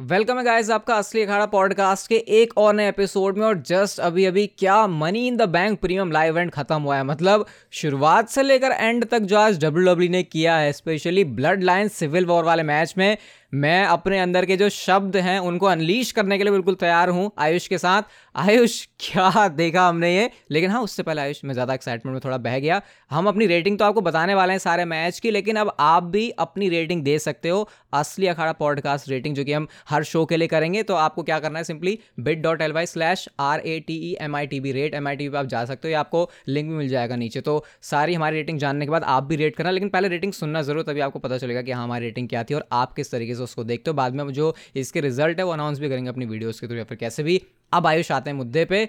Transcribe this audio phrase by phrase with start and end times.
[0.00, 4.00] Welcome है guys आपका असली अखाड़ा पॉडकास्ट के एक और नए एपिसोड में और जस्ट
[4.00, 8.28] अभी अभी क्या Money in the Bank premium live event खत्म हुआ है। मतलब शुरुआत
[8.28, 12.44] से लेकर एंड तक जो आज डब्ल्यू ने किया है specially blood line civil war
[12.44, 13.16] वाले मैच में
[13.54, 17.30] मैं अपने अंदर के जो शब्द हैं, उनको अनलीश करने के लिए बिल्कुल तैयार हूँ
[17.38, 18.02] आयुष के साथ।
[18.34, 20.30] आयुष, क्या देखा हमने ये?
[20.50, 22.80] लेकिन हाँ उससे पहले आयुष, मैं ज़्यादा एक्साइटमेंट में थोड़ा बह गया।
[23.10, 26.28] हम अपनी रेटिंग तो आपको बताने वाले हैं सारे मैच की, लेकिन अब आप भी
[26.30, 30.36] अपनी रेटिंग दे सकते हो। असली अखाड़ा पॉडकास्ट रेटिंग जो कि हम हर शो के
[30.36, 31.64] लिए करेंगे। तो आपको क्या करना है?
[31.64, 34.94] Simply bit dot L Y slash R A T E M I T B rate
[34.94, 37.40] M I T B आप जा सकते हो। या आपको लिंक भी मिल जाएगा नीचे।
[37.40, 40.62] तो सारी हमारी रेटिंग जानने के बाद आप भी रेट करना। लेकिन पहले रेटिंग सुनना
[40.62, 43.34] ज़रूर, तभी आपको पता चलेगा कि हाँ हमारी रेटिंग क्या थी और आप किस तरीके
[43.34, 46.26] से उसको देखते हो। बाद में जो इसके रिज़ल्ट है, वो अनाउंस भी करेंगे अपनी
[46.26, 47.40] वीडियोज़ के थ्रू या फिर कैसे भी।
[47.72, 48.88] अब आयुष आते हैं मुद्दे पर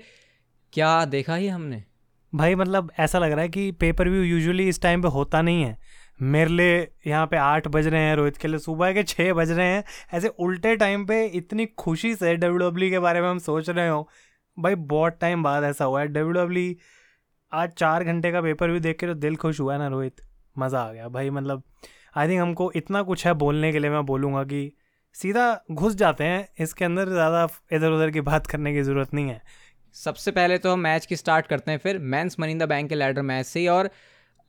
[0.74, 1.84] क्या देखा ही हमने?
[2.34, 5.64] भाई मतलब ऐसा लग रहा है कि पेपर व्यू यूजुअली इस टाइम पे होता नहीं
[5.64, 5.78] है।
[6.22, 6.78] मेरे लिए
[7.08, 9.84] यहाँ पे आठ बज रहे हैं, रोहित के लिए सुबह के छः बज रहे हैं।
[10.14, 13.88] ऐसे उल्टे टाइम पे इतनी खुशी से डब्ल्यू डब्ल्यू के बारे में हम सोच रहे
[13.90, 14.08] हो।
[14.58, 16.74] भाई, बहुत टाइम बाद ऐसा हुआ है। डब्ल्यू
[17.52, 20.22] आज चार घंटे का पेपर व्यू देख के तो दिल खुश हुआ है ना, रोहित?
[20.58, 21.64] मज़ा आ गया। भाई मतलब
[22.16, 24.72] आई थिंक हमको इतना कुछ है बोलने के लिए मैं बोलूँगा कि
[25.16, 29.30] सीधा घुस जाते हैं, इसके अंदर ज़्यादा इधर उधर की बात करने की ज़रूरत नहीं
[29.30, 29.42] है।
[29.96, 32.96] सबसे पहले तो हम मैच की स्टार्ट करते हैं, फिर मैंस मनी द बैंक के
[32.96, 33.90] लैडर मैच से और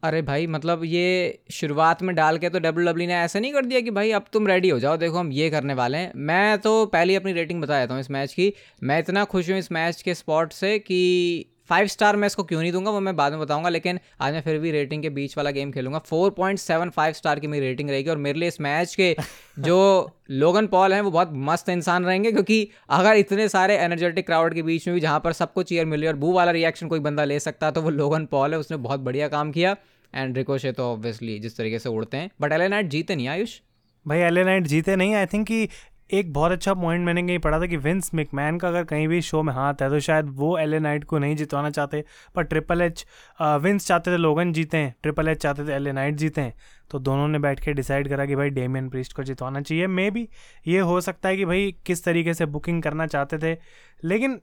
[0.03, 3.65] अरे भाई मतलब ये शुरुआत में डाल के तो डब्ल्यू डब्ल्यू ने ऐसा नहीं कर
[3.65, 6.59] दिया कि भाई अब तुम रेडी हो जाओ, देखो हम ये करने वाले हैं। मैं
[6.59, 9.71] तो पहले अपनी रेटिंग बता देता हूँ इस मैच की। मैं इतना खुश हूँ इस
[9.73, 13.33] मैच के स्पॉट से कि फाइव स्टार मैं इसको क्यों नहीं दूँगा वो मैं बाद
[13.33, 16.59] में बताऊँगा लेकिन आज मैं फिर भी रेटिंग के बीच वाला game खेलूँगा। Four point
[16.59, 19.17] seven five star की मेरी रेटिंग रहेगी और मेरे लिए इस मैच के
[19.59, 24.55] जो लोगन पॉल हैं वो बहुत मस्त इंसान रहेंगे क्योंकि अगर इतने सारे एनर्जेटिक क्राउड
[24.55, 27.01] के बीच में भी जहाँ पर सबको चेयर मिल रही और बू वाला रिएक्शन कोई
[27.01, 29.77] बंदा ले सकता तो वो लोगन पॉल है उसने बहुत बढ़िया काम किया।
[30.15, 33.59] एंड रिकोशे तो ऑब्वियसली जिस तरीके से उड़ते हैं। बट एलेनाइट जीते नहीं आयुष?
[34.07, 35.69] भाई एल नाइट जीते नहीं आई थिंक कि
[36.11, 39.21] एक बहुत अच्छा पॉइंट मैंने कहीं पढ़ा था कि विंस मिकमैन का अगर कहीं भी
[39.23, 42.05] शो में हाथ है तो शायद वो एल नाइट को नहीं जितवाना चाहते
[42.35, 43.05] पर ट्रिपल एच
[43.43, 46.55] विंस चाहते थे लोगन जीते हैं ट्रिपल एच चाहते थे एल नाइट जीते हैं
[46.91, 50.11] तो दोनों ने बैठ के डिसाइड करा कि भाई डेमियन प्रिस्ट को जितवाना चाहिए। मे
[50.11, 50.29] बी
[50.67, 53.59] ये हो सकता है कि भाई किस तरीके से बुकिंग करना चाहते थे,
[54.05, 54.41] लेकिन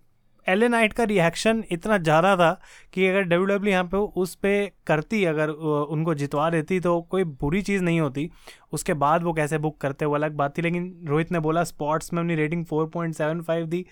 [0.48, 2.52] एल नाइट का रिएक्शन इतना ज़्यादा था
[2.94, 7.24] कि अगर डब्ल्यू डब्ल्यू यहाँ पे उस पर करती, अगर उनको जितवा देती तो कोई
[7.24, 8.30] बुरी चीज़ नहीं होती।
[8.74, 12.14] उसके बाद वो कैसे बुक करते वो अलग बात थी, लेकिन रोहित ने बोला स्पॉट्स
[12.14, 13.86] में अपनी rating four point seven five दी।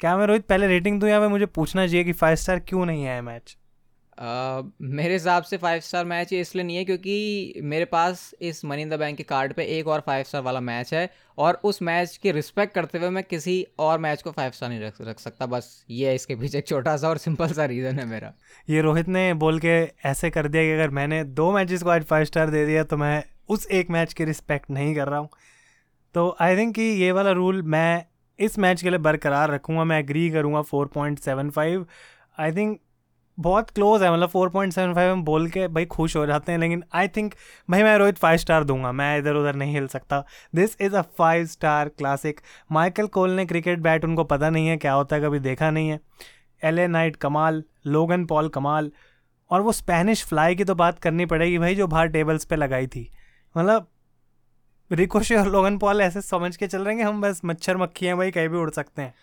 [0.00, 2.86] क्या मैं रोहित, पहले रेटिंग दूँ या मैं मुझे पूछना चाहिए कि फाइव स्टार क्यों
[2.86, 3.56] नहीं है मैच
[4.18, 8.88] मेरे हिसाब से फाइव स्टार मैच इसलिए नहीं है क्योंकि मेरे पास इस मनी इन
[8.88, 11.08] द बैंक के कार्ड पे एक और फाइव स्टार वाला मैच है
[11.38, 14.80] और उस मैच की रिस्पेक्ट करते हुए मैं किसी और मैच को फाइव स्टार नहीं
[14.80, 17.98] रख रख सकता। बस ये है इसके पीछे एक छोटा सा और सिंपल सा रीज़न
[17.98, 18.32] है मेरा।
[18.68, 19.76] ये रोहित ने बोल के
[20.08, 22.96] ऐसे कर दिया कि अगर मैंने दो मैचेस को आज फाइव स्टार दे दिया तो
[22.96, 25.28] मैं उस एक मैच की रिस्पेक्ट नहीं कर रहा हूँ।
[26.14, 28.04] तो आई थिंक कि ये वाला रूल मैं
[28.38, 31.86] इस मैच के लिए बरकरार रखूँगा, मैं एग्री करूँगा four point seven five
[32.38, 32.78] I think
[33.38, 36.52] बहुत क्लोज है मतलब फोर पॉइंट सेवन फाइव हम बोल के भाई खुश हो जाते
[36.52, 37.34] हैं, लेकिन आई थिंक
[37.68, 40.22] भाई मैं रोहित फाइव स्टार दूँगा, मैं इधर उधर नहीं हिल सकता।
[40.54, 42.40] This is a five star classic
[42.72, 45.88] Michael Cole ने क्रिकेट बैट उनको पता नहीं है, क्या होता है, कभी देखा नहीं
[45.88, 46.00] है।
[46.62, 48.90] एल ए नाइट कमाल लोगन पॉल कमाल,
[49.50, 52.86] और वो स्पेनिश फ्लाई की तो बात करनी पड़ेगी भाई, जो बाहर टेबल्स पे लगाई
[52.86, 53.10] थी।
[53.54, 53.88] मतलब
[54.90, 58.16] रिकोशे और लोगन पॉल ऐसे समझ के चल रहे हैं हम बस मच्छर मक्खी हैं
[58.16, 59.14] भाई, कहीं भी उड़ सकते हैं।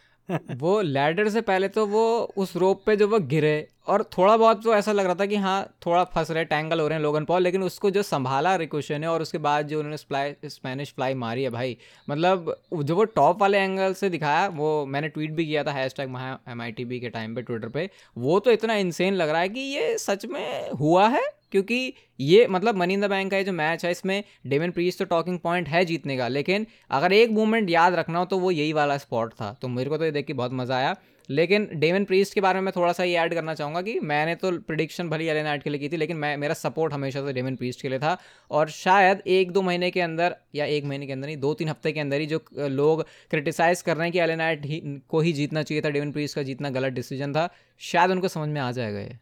[0.58, 2.04] वो लैडर से पहले तो वो
[2.38, 5.36] उस रोप पे जो वो गिरे, और थोड़ा बहुत तो ऐसा लग रहा था कि
[5.36, 9.02] हाँ थोड़ा फंस रहे टैंगल हो रहे हैं लोगन पॉल, लेकिन उसको जो संभाला रिकोशन
[9.02, 11.78] ने, और उसके बाद जो उन्होंने फ्लाई स्पेनिश फ्लाई मारी है भाई।
[12.08, 15.94] मतलब जो वो टॉप वाले एंगल से दिखाया, वो मैंने ट्वीट भी किया था हैश
[15.98, 19.50] टैग महा एम के टाइम पर ट्विटर पर वो तो इतना इंसेन लग रहा है
[19.50, 21.24] कि ये सच में हुआ है?
[21.52, 24.98] क्योंकि ये मतलब मनी इन द बैंक का ये जो मैच है, इसमें डेमन प्रीस
[24.98, 28.52] तो टॉकिंग पॉइंट है जीतने का, लेकिन अगर एक मूवमेंट याद रखना हो तो वो
[28.52, 30.96] यही वाला स्पॉट था। तो मेरे को तो ये देख के बहुत मज़ा आया।
[31.30, 34.34] लेकिन डेमन प्रीस्ट के बारे में मैं थोड़ा सा ये ऐड करना चाहूँगा कि मैंने
[34.36, 37.34] तो प्रिडिक्शन भली एल नाइट के लिए की थी, लेकिन मैं, मेरा सपोर्ट हमेशा से
[37.34, 38.18] डेमन प्रीस्ट के लिए था।
[38.52, 41.70] और शायद एक दो महीने के अंदर या एक महीने के अंदर नहीं, दो तीन
[41.70, 45.20] हफ़्ते के अंदर ही जो लोग क्रिटिसाइज़ कर रहे हैं कि एल नाइट ही, को
[45.20, 47.50] ही जीतना चाहिए था डेमन प्रीस्ट का जीतना गलत डिसीज़न था,
[47.82, 49.18] शायद उनको समझ में आ जाएगा ये।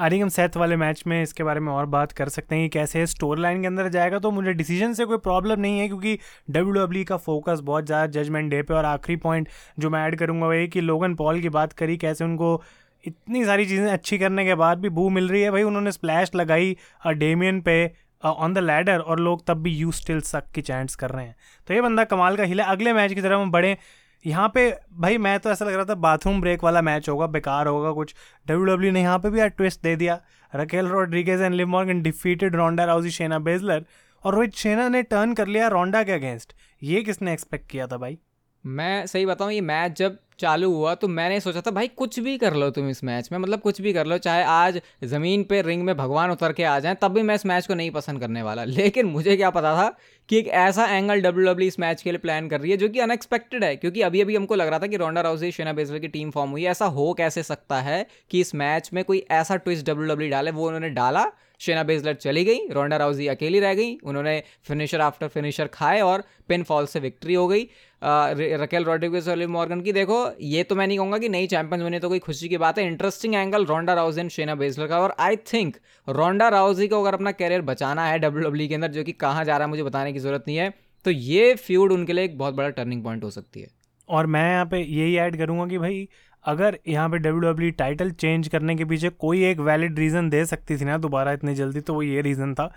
[0.00, 3.06] हम सेथ वाले मैच में इसके बारे में और बात कर सकते हैं कि कैसे
[3.06, 6.18] स्टोरी लाइन के अंदर जाएगा तो मुझे डिसीज़न से कोई प्रॉब्लम नहीं है क्योंकि
[6.50, 9.48] डब्ल्यू डब्ल्यू e का फोकस बहुत ज़्यादा जजमेंट डे पे और आखिरी पॉइंट
[9.78, 12.62] जो मैं ऐड करूँगा वही कि लोगन पॉल की बात करी, कैसे उनको
[13.04, 16.34] इतनी सारी चीज़ें अच्छी करने के बाद भी बू मिल रही है। भाई उन्होंने स्प्लैश
[16.34, 16.76] लगाई
[17.08, 17.76] डेमियन पे
[18.22, 21.36] ऑन द लैडर और लोग तब भी यू स्टिल सक की चैंट्स कर रहे हैं।
[21.68, 23.76] तो ये बंदा कमाल का हिला अगले मैच की तरफ़ हम बढ़े।
[24.24, 27.66] यहाँ पे, भाई मैं तो ऐसा लग रहा था बाथरूम ब्रेक वाला मैच होगा, बेकार
[27.66, 28.14] होगा कुछ।
[28.46, 30.20] डब्ल्यू डब्ल्यू ने यहाँ पे भी यार ट्विस्ट दे दिया।
[30.52, 33.84] Raquel Rodriguez and Liv Morgan defeated Ronda Rousey Shayna Baszler
[34.24, 36.52] और रोहित शेना ने टर्न कर लिया रोंडा के अगेंस्ट
[36.82, 38.18] ये किसने एक्सपेक्ट किया था भाई?
[38.64, 42.36] मैं सही बताऊँ, ये मैच जब चालू हुआ तो मैंने सोचा था, भाई, कुछ भी
[42.38, 45.60] कर लो तुम इस मैच में मतलब कुछ भी कर लो, चाहे आज ज़मीन पे
[45.62, 48.20] रिंग में भगवान उतर के आ जाएँ, तब भी मैं इस मैच को नहीं पसंद
[48.20, 49.88] करने वाला। लेकिन मुझे क्या पता था
[50.28, 52.88] कि एक ऐसा एंगल डब्ल्यू डब्ल्यू इस मैच के लिए प्लान कर रही है, जो
[52.88, 55.98] कि अनएक्सपेक्टेड है, क्योंकि अभी अभी हमको लग रहा था कि रोंडा राउजी शेना बेजल
[55.98, 59.56] की टीम फॉर्म हुई ऐसा हो कैसे सकता है कि इस मैच में कोई ऐसा
[59.56, 63.74] ट्विस्ट डब्ल्यू डब्ल्यू डाले, वो उन्होंने डाला शेना बेजलर चली गई, रोंडा राउजी अकेली रह
[63.74, 67.68] गई, उन्होंने फिनिशर आफ्टर फिनिशर खाए और पिन फॉल से विक्ट्री हो गई।
[68.02, 72.00] रकेल रॉड्रिगेज और मॉर्गन की देखो, ये तो मैं नहीं कहूँगा कि नई चैंपियंस बने
[72.00, 75.14] तो कोई खुशी की बात है interesting angle Ronda Rousey and Shayna Baszler का और
[75.20, 75.76] आई थिंक
[76.08, 79.44] रोंडा राउजी को अगर अपना कैरियर बचाना है डब्ल्यू डब्ल्यू के अंदर, जो कि कहाँ
[79.44, 80.72] जा रहा है मुझे बताने की ज़रूरत नहीं है
[81.04, 83.68] तो ये फ्यूड उनके लिए एक बहुत बड़ा टर्निंग पॉइंट हो सकती है।
[84.08, 86.08] और मैं यहाँ पे यही ऐड करूँगा कि भाई
[86.44, 90.44] अगर यहाँ पे डब्ल्यू डब्ल्यू टाइटल चेंज करने के पीछे कोई एक वैलिड रीज़न दे
[90.46, 92.70] सकती थी ना दोबारा इतनी जल्दी तो वो ये रीज़न था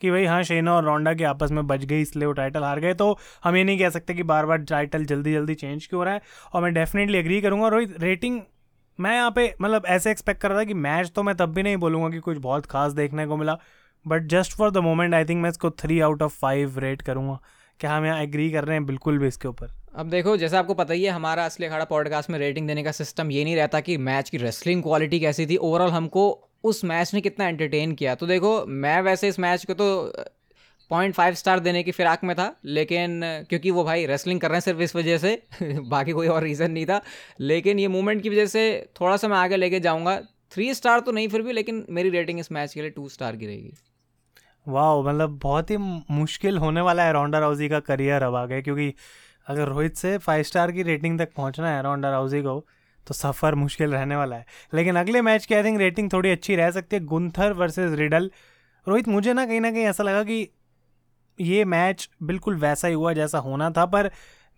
[0.00, 2.80] कि भाई हाँ शेना और रोंडा के आपस में बच गई इसलिए वो टाइटल हार
[2.80, 5.98] गए। तो हम ये नहीं कह सकते कि बार बार टाइटल जल्दी जल्दी चेंज क्यों
[5.98, 6.20] हो रहा है।
[6.52, 8.40] और मैं डेफिनेटली एग्री करूँगा रोहित रेटिंग
[8.98, 11.62] मैं यहाँ पे मतलब ऐसे एक्सपेक्ट कर रहा था कि मैच तो मैं तब भी
[11.62, 13.56] नहीं बोलूँगा कि कुछ बहुत खास देखने को मिला।
[14.06, 17.38] But just for the moment I think मैं इसको three out of five rate करूँगा।
[17.80, 18.86] क्या हम यहाँ एग्री कर रहे हैं?
[18.86, 22.30] बिल्कुल भी इसके ऊपर। अब देखो, जैसा आपको पता ही है, हमारा असली अखाड़ा पॉडकास्ट
[22.30, 25.56] में रेटिंग देने का सिस्टम ये नहीं रहता कि मैच की रेसलिंग क्वालिटी कैसी थी।
[25.56, 29.74] ओवरऑल हमको उस मैच ने कितना एंटरटेन किया। तो देखो, मैं वैसे इस मैच को
[29.74, 30.12] तो
[30.90, 34.56] पॉइंट फाइव स्टार देने की फिराक में था, लेकिन, क्योंकि वो भाई रेसलिंग कर रहे
[34.56, 37.00] हैं सिर्फ़ इस वजह से, बाकी कोई और रीज़न नहीं था।
[37.40, 40.20] लेकिन ये मूवमेंट की वजह से थोड़ा सा मैं आगे लेके जाऊँगा।
[40.50, 43.36] थ्री स्टार तो नहीं फिर भी, लेकिन मेरी रेटिंग इस मैच के लिए टू स्टार
[43.36, 43.72] की रहेगी।
[44.68, 45.76] वाह मतलब बहुत ही
[46.10, 48.94] मुश्किल होने वाला है रोंडा राउजी का करियर अब आगे, क्योंकि
[49.46, 52.64] अगर रोहित से फाइव स्टार की रेटिंग तक पहुँचना है रोंडा राउजी को
[53.06, 56.56] तो सफ़र मुश्किल रहने वाला है। लेकिन अगले मैच की आई थिंक रेटिंग थोड़ी अच्छी
[56.56, 58.30] रह सकती है गुंथर वर्सेस रिडल
[58.86, 60.48] रोहित, मुझे ना कहीं ना कहीं ऐसा लगा कि
[61.38, 64.10] ये मैच बिल्कुल वैसा ही हुआ जैसा होना था, पर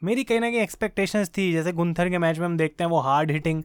[0.03, 3.01] मेरी कहीं ना कहीं एक्सपेक्टेशंस थी। जैसे गुंथर के मैच में हम देखते हैं, वो
[3.01, 3.63] हार्ड हिटिंग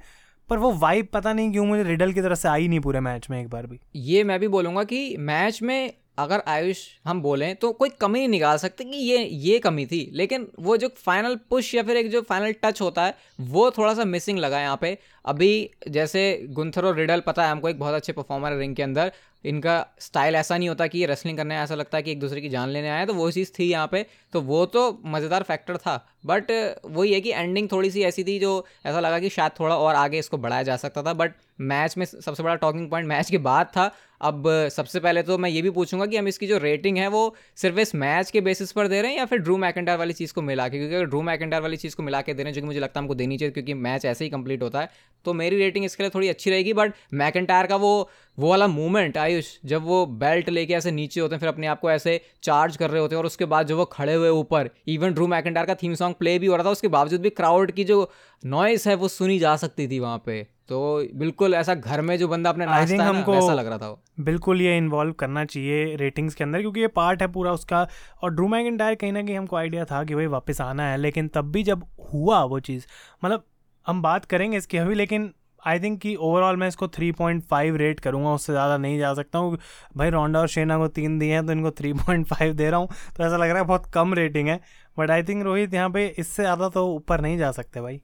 [0.50, 3.30] पर वो वाइब पता नहीं क्यों मुझे रिडल की तरफ़ से आई नहीं पूरे मैच
[3.30, 7.56] में एक बार भी। ये मैं भी बोलूँगा कि मैच में अगर आयुष हम बोलें
[7.56, 11.36] तो कोई कमी नहीं निकाल सकते कि ये ये कमी थी। लेकिन वो जो फाइनल
[11.50, 14.78] पुश या फिर एक जो फाइनल टच होता है, वो थोड़ा सा मिसिंग लगा यहाँ
[14.82, 18.76] पे। अभी जैसे गुंथर और रिडल पता है हमको एक बहुत अच्छे परफॉर्मर है रिंग
[18.76, 19.12] के अंदर।
[19.46, 22.42] इनका स्टाइल ऐसा नहीं होता कि ये रेसलिंग करने ऐसा लगता है कि एक दूसरे
[22.42, 25.78] की जान लेने आए तो वो चीज़ थी यहाँ पे तो वो तो मज़ेदार फैक्टर
[25.78, 25.96] था।
[26.26, 26.52] बट
[26.86, 29.96] वही है कि एंडिंग थोड़ी सी ऐसी थी जो ऐसा लगा कि शायद थोड़ा और
[29.96, 33.38] आगे इसको बढ़ाया जा सकता था। बट मैच में सबसे बड़ा टॉकिंग पॉइंट मैच के
[33.40, 33.92] बाद था।
[34.22, 37.36] अब सबसे पहले तो मैं ये भी पूछूँगा कि हम इसकी जो रेटिंग है, वो
[37.58, 40.34] सिर्फ़ इस मैच के बेसिस पर दे रहे हैं या फिर ड्रू मैकेंडार वाली चीज़
[40.34, 40.78] को मिला के?
[40.78, 42.80] क्योंकि अगर ड्रू मैकेंडार वाली चीज़ को मिला के दे रहे हैं, जो कि मुझे
[42.80, 44.90] लगता है हमको देनी चाहिए, क्योंकि मैच ऐसे ही कंप्लीट होता है
[45.26, 49.18] तो मेरी रेटिंग इसके लिए थोड़ी अच्छी रहेगी। बट मैकेंटायर का वो वो वाला मूवमेंट
[49.18, 52.78] आयुष जब वो बेल्ट लेके ऐसे नीचे होते हैं फिर अपने आप को ऐसे चार्ज
[52.78, 55.68] कर रहे होते हैं और उसके बाद जो वो खड़े हुए ऊपर इवन ड्रू मैकेंटायर
[55.68, 58.12] का थीम सॉन्ग प्ले भी हो रहा था उसके बावजूद भी क्राउड की जो
[58.46, 62.28] नॉइस है वो सुनी जा सकती थी वहाँ पे। तो बिल्कुल ऐसा घर में जो
[62.28, 66.44] बंदा अपने नाचता हमको ऐसा लग रहा था बिल्कुल ये इन्वॉल्व करना चाहिए रेटिंग्स के
[66.44, 67.88] अंदर क्योंकि ये पार्ट है पूरा उसका।
[68.24, 71.28] और ड्रू मैकेंटायर कहीं ना कहीं हमको आइडिया था कि भाई वापस आना है लेकिन
[71.28, 71.84] तब भी जब
[72.14, 72.86] हुआ वो चीज़
[73.26, 73.44] मतलब
[73.88, 78.30] हम बात करेंगे इसकी अभी लेकिन आई थिंक कि ओवरऑल मैं इसको 3.5 रेट करूँगा,
[78.32, 79.58] उससे ज़्यादा नहीं जा सकता हूँ।
[79.98, 82.88] भाई रोंडा और शेना को तीन दिए हैं तो इनको 3.5 दे रहा हूँ।
[83.18, 84.60] तो ऐसा लग रहा है बहुत कम रेटिंग है।
[84.98, 88.02] बट आई थिंक रोहित यहाँ पे इससे ज़्यादा तो ऊपर नहीं जा सकते भाई।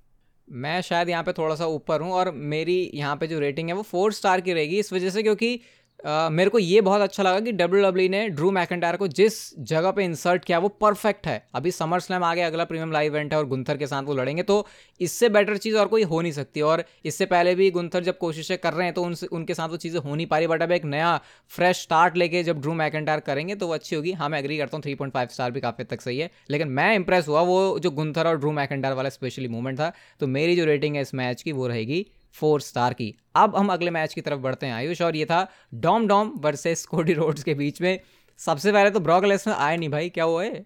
[0.47, 3.75] मैं शायद यहाँ पे थोड़ा सा ऊपर हूँ और मेरी यहाँ पे जो रेटिंग है
[3.75, 5.59] वो फोर स्टार की रहेगी इस वजह से क्योंकि
[5.99, 9.37] Uh, मेरे को ये बहुत अच्छा लगा कि डब्ल्यू डब्ल्यू ने ड्रू मैकेंटायर को जिस
[9.61, 13.15] जगह पे इंसर्ट किया वो परफेक्ट है। अभी समर स्लैम आ गया अगला प्रीमियम लाइव
[13.15, 14.65] इवेंट है और गुंथर के साथ वो लड़ेंगे तो
[15.01, 18.57] इससे बेटर चीज़ और कोई हो नहीं सकती। और इससे पहले भी गुंथर जब कोशिशें
[18.57, 20.71] कर रहे हैं तो उनसे उनके साथ वो चीज़ें हो नहीं पा रही बट अब
[20.71, 21.15] एक नया
[21.51, 24.77] फ्रेश स्टार्ट लेके जब ड्रू मैकेंटायर करेंगे तो वो अच्छी होगी। हाँ मैं एग्री करता
[24.77, 27.57] हूँ थ्री पॉइंट फाइव स्टार भी काफ़ी तक सही है। लेकिन मैं इंप्रेस हुआ वो
[27.79, 31.13] जो गुंथर और ड्रू मैकेंटायर वाला स्पेशली मूवमेंट था तो मेरी जो रेटिंग है इस
[31.15, 32.05] मैच की वो रहेगी
[32.35, 35.47] फोर स्टार की। अब हम अगले मैच की तरफ़ बढ़ते हैं, आयुष, और ये था
[35.75, 37.99] Dom Dom versus Cody Rhodes के बीच में।
[38.39, 40.65] सबसे पहले तो ब्रॉक लेसनर आए नहीं भाई, क्या हुआ है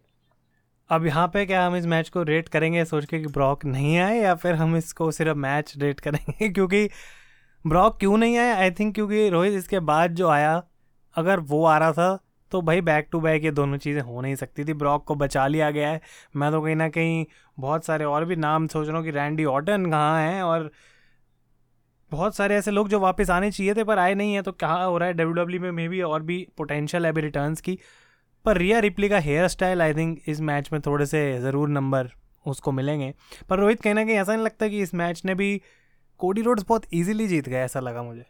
[0.89, 3.97] अब यहाँ पे क्या हम इस मैच को रेट करेंगे, सोच के कि ब्रॉक नहीं
[3.97, 6.49] आए, या फिर हम इसको सिर्फ़ मैच रेट करेंगे?
[6.53, 6.89] क्योंकि
[7.65, 10.61] ब्रॉक क्यों नहीं आया आई थिंक क्योंकि रोहित इसके बाद जो आया,
[11.15, 12.17] अगर वो आ रहा था
[12.51, 15.45] तो भाई बैक टू बैक ये दोनों चीज़ें हो नहीं सकती थी। ब्रॉक को बचा
[15.47, 16.01] लिया गया है।
[16.35, 17.25] मैं तो कहीं ना कहीं
[17.57, 20.71] बहुत सारे और भी नाम सोच रहा हूँ कि रैंडी ऑटन कहाँ हैं, और
[22.11, 24.85] बहुत सारे ऐसे लोग जो वापस आने चाहिए थे, पर आए नहीं है तो कहाँ
[24.85, 25.13] हो रहा है?
[25.13, 27.77] डब्ल्यू डब्ल्यू में मे भी और भी पोटेंशियल है अभी रिटर्न्स की।
[28.45, 32.09] पर रिया रिप्ली का हेयर स्टाइल आई थिंक इस मैच में थोड़े से ज़रूर नंबर
[32.45, 33.13] उसको मिलेंगे।
[33.49, 35.61] पर रोहित कहना कि ऐसा नहीं लगता कि इस मैच ने भी
[36.19, 38.25] कोडी रोड्स बहुत इजीली जीत गए ऐसा लगा मुझे।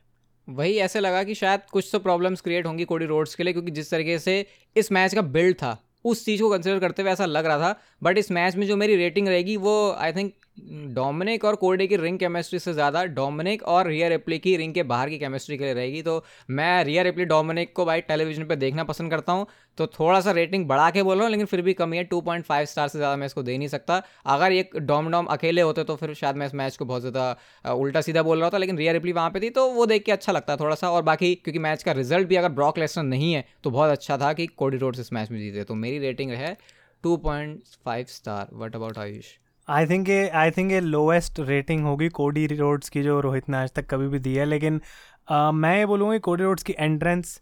[0.48, 3.72] वही ऐसे लगा कि शायद कुछ तो प्रॉब्लम्स क्रिएट होंगी कोडी रोड्स के लिए, क्योंकि
[3.72, 4.46] जिस तरीके से
[4.76, 7.80] इस मैच का बिल्ड था, उस चीज़ को कंसिडर करते हुए ऐसा लग रहा था।
[8.04, 11.96] बट इस मैच में जो मेरी रेटिंग रहेगी, वो आई थिंक डोमिनिक और कोर्डे की
[11.96, 15.64] रिंग केमिस्ट्री से ज़्यादा डोमिनिक और रिया रिप्ली की रिंग के बाहर की केमिस्ट्री के
[15.64, 19.46] लिए रहेगी। तो मैं रिया रिप्ली, डोमिनिक को भाई टेलीविज़न पे देखना पसंद करता हूँ।
[19.78, 22.22] तो थोड़ा सा रेटिंग बढ़ा के बोल रहा हूँ, लेकिन फिर भी कमी है। टू
[22.22, 25.62] पॉइंट फाइव स्टार से ज़्यादा मैं इसको दे नहीं सकता। अगर एक डोम डोम अकेले
[25.62, 28.58] होते तो फिर शायद मैं इस मैच को बहुत ज़्यादा उल्टा सीधा बोल रहा था
[28.58, 31.04] लेकिन रिया रिप्ली वहाँ पर थी तो वो देख के अच्छा लगता थोड़ा सा और
[31.04, 34.34] बाकी, क्योंकि मैच का रिज़ल्ट भी अगर ब्रॉक लेसनर नहीं है तो बहुत अच्छा था
[34.34, 36.58] कि कोडी रोड्स इस मैच में जीते। तो मेरी रेटिंग है
[37.04, 39.26] two point five star what about Ayush
[39.72, 43.58] I think ये आई थिंक ये लोएस्ट रेटिंग होगी कोडी रोड्स की जो रोहित ने
[43.58, 44.82] आज तक कभी भी दी है। लेकिन
[45.28, 47.40] आ, मैं ये बोलूँगा कोडी रोड्स की एंट्रेंस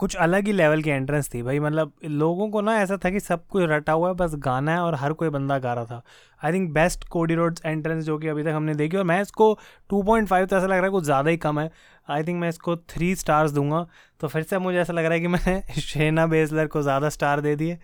[0.00, 3.20] कुछ अलग ही लेवल की एंट्रेंस थी भाई। मतलब लोगों को ना ऐसा था कि
[3.20, 6.02] सब कुछ रटा हुआ है बस गाना है और हर कोई बंदा गा रहा था।
[6.40, 9.52] I think best Cody Rhodes entrance जो कि अभी तक हमने देखी और मैं इसको
[9.90, 11.70] 2.5 तो ऐसा लग रहा है कुछ ज़्यादा ही कम है।
[12.08, 13.86] आई थिंक मैं इसको थ्री स्टार्स दूँगा।
[14.20, 17.40] तो फिर से मुझे ऐसा लग रहा है कि मैंने शेना बेजलर को ज़्यादा स्टार
[17.40, 17.78] दे दिए।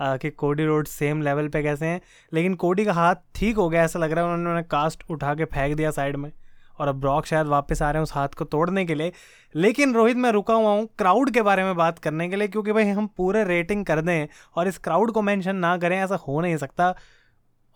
[0.00, 2.00] कि कोडी रोड सेम लेवल पे कैसे हैं।
[2.32, 5.44] लेकिन कोडी का हाथ ठीक हो गया, ऐसा लग रहा है उन्होंने कास्ट उठा के
[5.44, 6.32] फेंक दिया साइड में।
[6.78, 9.12] और अब ब्रॉक शायद वापस आ रहे हैं उस हाथ को तोड़ने के लिए।
[9.54, 12.72] लेकिन रोहित, मैं रुका हुआ हूँ क्राउड के बारे में बात करने के लिए, क्योंकि
[12.72, 14.26] भाई हम पूरे रेटिंग कर दें
[14.56, 16.94] और इस क्राउड को मेंशन ना करें, ऐसा हो नहीं सकता।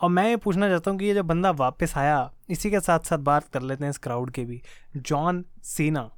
[0.00, 2.98] और मैं ये पूछना चाहता हूँ कि ये जो बंदा वापस आया, इसी के साथ
[3.00, 4.62] साथ बात कर लेते हैं इस क्राउड की भी।
[4.96, 6.10] जॉन सीना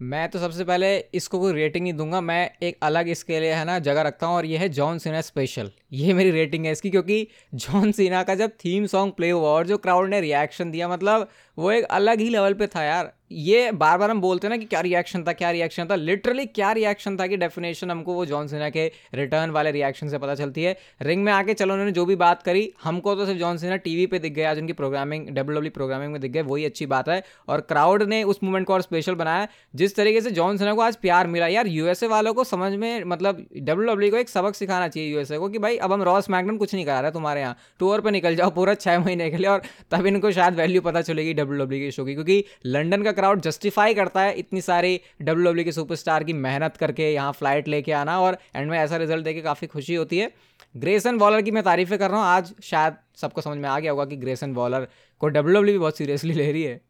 [0.00, 3.64] मैं तो सबसे पहले इसको कोई रेटिंग नहीं दूँगा। मैं एक अलग इसके लिए, है
[3.64, 6.90] ना, जगह रखता हूँ और ये है जॉन सीना स्पेशल ये मेरी रेटिंग है इसकी,
[6.90, 10.88] क्योंकि जॉन सीना का जब थीम सॉन्ग प्ले हुआ और जो क्राउड ने रिएक्शन दिया
[10.88, 14.50] मतलब वो एक अलग ही लेवल पे था यार। ये बार बार हम बोलते हैं
[14.50, 18.14] ना कि क्या रिएक्शन था, क्या रिएक्शन था। लिटरली क्या रिएक्शन था कि डेफिनेशन हमको
[18.14, 21.72] वो जॉन सिन्हा के रिटर्न वाले रिएक्शन से पता चलती है। रिंग में आके चलो
[21.72, 24.58] उन्होंने जो भी बात करी, हमको तो सिर्फ़ जॉन सिन्हा टीवी पे दिख गए आज
[24.58, 28.40] उनकी प्रोग्रामिंग डब्ल्यू प्रोग्रामिंग में दिख गए वही अच्छी बात है। और क्राउड ने उस
[28.44, 31.66] मूवमेंट को और स्पेशल बनाया, जिस तरीके से जॉन सिन्हा को आज प्यार मिला। यार
[31.66, 35.58] यूएसए वालों को समझ में मतलब डब्ल्यू को एक सबक सिखाना चाहिए यूएसए को कि
[35.58, 38.50] भाई, अब हम रॉस मैगनम कुछ नहीं करा रहे तुम्हारे यहाँ। टूर पर निकल जाओ
[38.50, 41.90] पूरा छः महीने के लिए और तब इनको शायद वैल्यू पता चलेगी डब्ल्यू डब्ल्यू के
[41.90, 46.24] शो की, क्योंकि लंडन का क्राउड जस्टिफाई करता है इतनी सारी डब्ल्यू डब्ल्यू के सुपरस्टार
[46.24, 49.94] की मेहनत करके यहाँ फ़्लाइट लेके आना और एंड में ऐसा रिज़ल्ट देके काफ़ी खुशी
[49.94, 50.30] होती है।
[50.74, 53.90] ग्रेसन वॉलर की मैं तारीफ़ें कर रहा हूँ, आज शायद सबको समझ में आ गया
[53.90, 54.88] होगा कि ग्रेसन वॉलर
[55.20, 56.80] को डब्ल्यू डब्ल्यू भी बहुत सीरियसली ले रही है।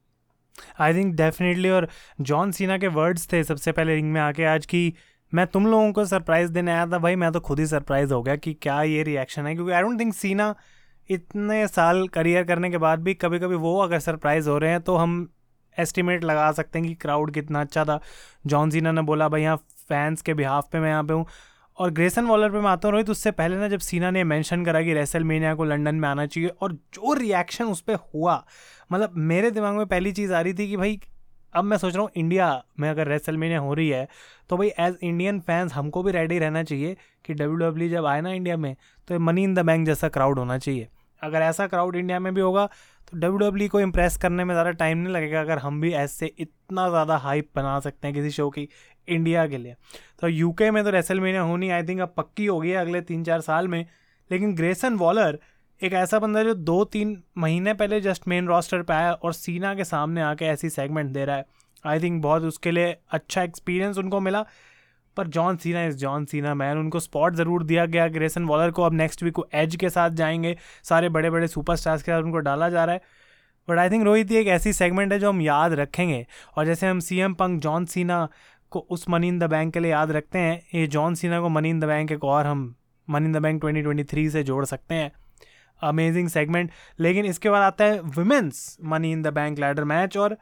[0.80, 1.88] आई थिंक डेफिनेटली और
[2.22, 4.92] जॉन सीना के वर्ड्स थे सबसे पहले रिंग में आके आज की
[5.32, 8.22] मैं तुम लोगों को सरप्राइज़ देने आया था, भाई मैं तो खुद ही सरप्राइज़ हो
[8.22, 10.54] गया कि क्या ये रिएक्शन है, क्योंकि आई डोंट थिंक सीना
[11.10, 14.80] इतने साल करियर करने के बाद भी कभी कभी वो अगर सरप्राइज़ हो रहे हैं
[14.80, 15.28] तो हम
[15.76, 18.00] एस्टिमेट लगा सकते हैं कि क्राउड कितना अच्छा था।
[18.46, 19.56] जॉन सीना ने बोला, भाई यहाँ
[19.88, 21.26] फैंस के बिहाफ पे मैं यहाँ पे हूँ।
[21.78, 24.64] और ग्रेसन वॉलर पे मैं आता हूँ, रोहित, उससे पहले ना जब सीना ने मेंशन
[24.64, 28.42] करा कि रेसल मीनिया को लंदन में आना चाहिए, और जो रिएक्शन उस पर हुआ
[28.92, 31.00] मतलब मेरे दिमाग में पहली चीज़ आ रही थी कि भाई,
[31.54, 34.08] अब मैं सोच रहा हूँ इंडिया में अगर रेसल मीनिया हो रही है
[34.50, 38.20] तो भाई एज इंडियन फैंस हमको भी रेडी रहना चाहिए कि डब्ल्यू डब्ल्यू जब आए
[38.20, 38.74] ना इंडिया में
[39.08, 40.88] तो मनी इन द बैंक जैसा क्राउड होना चाहिए।
[41.22, 42.66] अगर ऐसा क्राउड इंडिया में भी होगा
[43.12, 46.26] तो डब्ल्यू डब्ल्यू को इम्प्रेस करने में ज़्यादा टाइम नहीं लगेगा अगर हम भी ऐसे
[46.38, 48.68] इतना ज़्यादा हाइप बना सकते हैं किसी शो की
[49.08, 49.74] इंडिया के लिए।
[50.20, 53.40] तो यूके में तो रेसल मीनिया होनी आई थिंक अब पक्की होगी अगले तीन चार
[53.40, 53.84] साल में।
[54.30, 55.38] लेकिन ग्रेसन वॉलर
[55.80, 59.74] एक ऐसा बंदा जो दो तीन महीने पहले जस्ट मेन रोस्टर पे आया और सीना
[59.74, 61.44] के सामने आके ऐसी सेगमेंट दे रहा है।
[61.84, 64.44] आई थिंक बहुत उसके लिए अच्छा एक्सपीरियंस उनको मिला।
[65.16, 68.82] पर John Cena is John Cena, man उनको स्पॉट ज़रूर दिया गया ग्रेसन वॉलर को।
[68.82, 72.38] अब नेक्स्ट वीक को एज के साथ जाएँगे। सारे बड़े बड़े सुपरस्टार्स के साथ उनको
[72.38, 73.00] डाला जा रहा है।
[73.68, 76.86] बट आई थिंक रोहित, ये एक ऐसी सेगमेंट है जो हम याद रखेंगे। और जैसे
[76.86, 78.28] हम सी एम पंक जॉन सीना
[78.70, 81.48] को उस मनी इन द बैंक के लिए याद रखते हैं, ये जॉन सीना को
[81.48, 82.74] मनी इन द बैंक एक और हम
[83.08, 85.12] मनी इन द बैंक 2023 से जोड़ सकते हैं।
[85.80, 86.70] अमेजिंग सेगमेंट
[87.00, 90.36] लेकिन इसके बाद आता है women's Money in the Bank ladder match और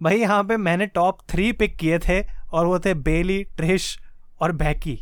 [0.00, 2.20] भाई, यहाँ पे मैंने टॉप थ्री पिक किए थे
[2.52, 3.98] और वो थे बेली ट्रिश
[4.40, 4.98] और बैकी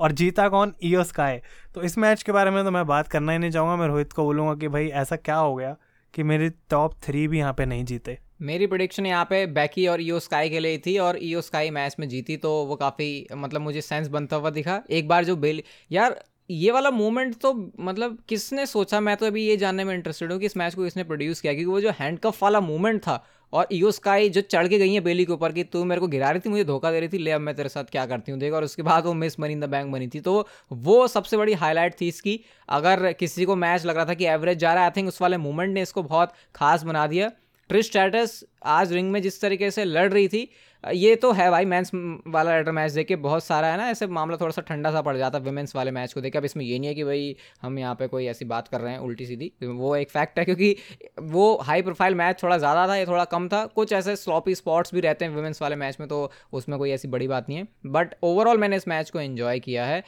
[0.00, 0.72] और जीता कौन?
[0.84, 1.38] ईओ स्काई
[1.74, 4.12] तो इस मैच के बारे में तो मैं बात करना ही नहीं चाहूँगा। मैं रोहित
[4.12, 5.76] को बोलूँगा कि भाई, ऐसा क्या हो गया
[6.14, 8.18] कि मेरी टॉप थ्री भी यहाँ पे नहीं जीते?
[8.42, 11.96] मेरी प्रोडिक्शन यहाँ पे बैकी और ईओ स्काई के लिए थी और ईओ स्काई मैच
[12.00, 15.62] में जीती तो वो काफ़ी मतलब मुझे सेंस बनता हुआ दिखा। एक बार जो बेल
[15.90, 19.00] यार, ये वाला मोमेंट तो मतलब किसने सोचा?
[19.00, 21.52] मैं तो अभी ये जानने में इंटरेस्टेड हूँ कि इस मैच को किसने प्रोड्यूस किया?
[21.52, 25.00] क्योंकि वो जो हैंडकफ वाला मोमेंट था और यो स्काई जो चढ़ के गई है
[25.00, 27.18] बेली के ऊपर कि तू मेरे को गिरा रही थी, मुझे धोखा दे रही थी,
[27.18, 29.52] ले अब मैं तेरे साथ क्या करती हूँ, देख, और उसके बाद वो Miss Money
[29.52, 33.56] in the Bank बनी थी। तो वो सबसे बड़ी हाईलाइट थी इसकी। अगर किसी को
[33.56, 35.82] मैच लग रहा था कि एवरेज जा रहा है आई थिंक उस वाले मोमेंट ने
[35.82, 37.30] इसको बहुत खास बना दिया।
[37.70, 40.48] ट्रिश स्टेटस आज रिंग में जिस तरीके से लड़ रही थी
[40.84, 44.06] ये तो है भाई मेंस वाला लेटर मैच देख के बहुत सारा है ना, ऐसे
[44.08, 46.64] मामला थोड़ा सा ठंडा सा पड़ जाता है विमेंस वाले मैच को देख अब इसमें
[46.64, 49.26] ये नहीं है कि भाई हम यहाँ पे कोई ऐसी बात कर रहे हैं उल्टी
[49.26, 50.74] सीधी, वो एक फैक्ट है क्योंकि
[51.22, 54.94] वो हाई प्रोफ़ाइल मैच थोड़ा ज़्यादा था, ये थोड़ा कम था। कुछ ऐसे स्लॉपी स्पॉट्स
[54.94, 57.66] भी रहते हैं विमेंस वाले मैच में तो उसमें कोई ऐसी बड़ी बात नहीं है।
[57.88, 60.02] बट ओवरऑल मैंने इस मैच को इन्जॉय किया है।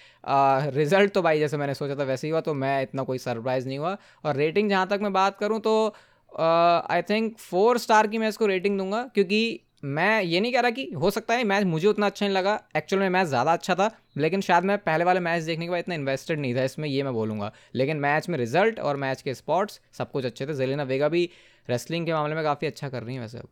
[0.70, 3.66] रिज़ल्ट तो भाई जैसे मैंने सोचा था वैसे ही हुआ तो मैं इतना कोई सरप्राइज़
[3.68, 5.74] नहीं हुआ। और रेटिंग जहाँ तक मैं बात करूँ तो
[6.32, 10.70] आई थिंक फोर स्टार की मैं इसको रेटिंग दूँगा, क्योंकि मैं ये नहीं कह रहा
[10.70, 13.74] कि हो सकता है, मैच मुझे उतना अच्छा नहीं लगा। एक्चुअल में मैच ज़्यादा अच्छा
[13.74, 16.88] था, लेकिन शायद मैं पहले वाले मैच देखने के बाद इतना इन्वेस्टेड नहीं था, इसमें
[16.88, 20.54] ये मैं बोलूँगा। लेकिन मैच में रिज़ल्ट और मैच के स्पॉट्स सब कुछ अच्छे थे।
[20.54, 21.28] जेलिना वेगा भी
[21.68, 23.48] रेसलिंग के मामले में काफ़ी अच्छा कर रही है वैसे अब।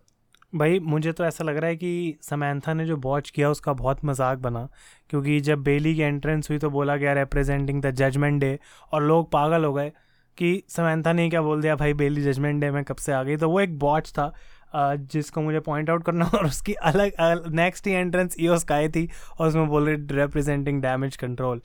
[0.52, 4.04] भाई, मुझे तो ऐसा लग रहा है कि समैंथा ने जो वॉच किया, उसका बहुत
[4.04, 4.68] मज़ाक बना।
[5.10, 8.58] क्योंकि जब बेली की एंट्रेंस हुई तो बोला गया रिप्रेजेंटिंग द जजमेंट डे
[8.92, 9.92] और लोग पागल हो गए
[10.38, 13.37] कि समैंथा ने क्या बोल दिया, भाई बेली जजमेंट डे में कब से आ गई?
[13.37, 14.32] तो वो एक वॉच था।
[14.74, 19.08] जिसको मुझे पॉइंट आउट करना और उसकी अलग नेक्स्ट ही एंट्रेंस ईओस का आई थी
[19.38, 21.60] और उसमें बोल रहे रिप्रेजेंटिंग डैमेज कंट्रोल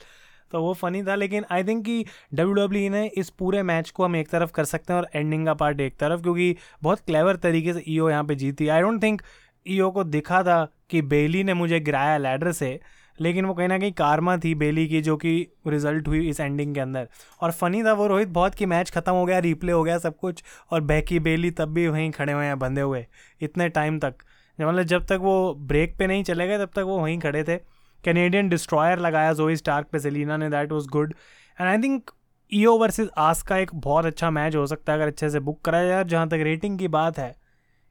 [0.52, 4.04] तो वो फनी था, लेकिन आई थिंक कि डब्ल्यू डब्ल्यू ने इस पूरे मैच को
[4.04, 7.36] हम एक तरफ़ कर सकते हैं और एंडिंग का पार्ट एक तरफ़, क्योंकि बहुत क्लेवर
[7.36, 9.22] तरीके से ईओ यहाँ पे जीती। आई डोंट थिंक
[9.66, 12.78] ईओ को दिखा था कि बेली ने मुझे गिराया लैडर से
[13.20, 16.74] लेकिन वो कहीं ना कहीं कारमा थी बेली की, जो कि रिज़ल्ट हुई इस एंडिंग
[16.74, 17.08] के अंदर।
[17.40, 20.16] और फनी था वो रोहित, बहुत कि मैच खत्म हो गया रिप्ले हो गया सब
[20.18, 23.06] कुछ, और बहकी बेली तब भी वहीं खड़े हुए हैं, बंधे हुए,
[23.40, 24.14] इतने टाइम तक।
[24.58, 27.56] मतलब जब तक वो ब्रेक पे नहीं चले गए, तब तक वो वहीं खड़े थे।
[28.04, 31.14] कैनेडियन डिस्ट्रॉयर लगाया जोई स्टार्क पे सेलिना ने that was good
[31.58, 32.10] and I think
[32.52, 35.60] Iyo versus आस का एक बहुत अच्छा मैच हो सकता है, अगर अच्छे से बुक
[35.64, 37.34] कराया जाए जहाँ तक रेटिंग की बात है,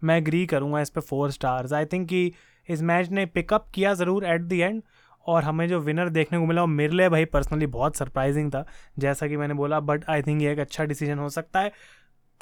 [0.02, 2.32] मैं एग्री करूँगा इस पर फोर स्टार्स आई थिंक कि
[2.70, 4.82] इस मैच ने पिकअप किया ज़रूर एट दी एंड
[5.28, 8.66] और हमें जो विनर देखने को मिला वो मेरे लिए भाई पर्सनली बहुत सरप्राइजिंग था,
[9.00, 11.72] जैसा कि मैंने बोला बट आई थिंक ये एक अच्छा डिसीज़न हो सकता है।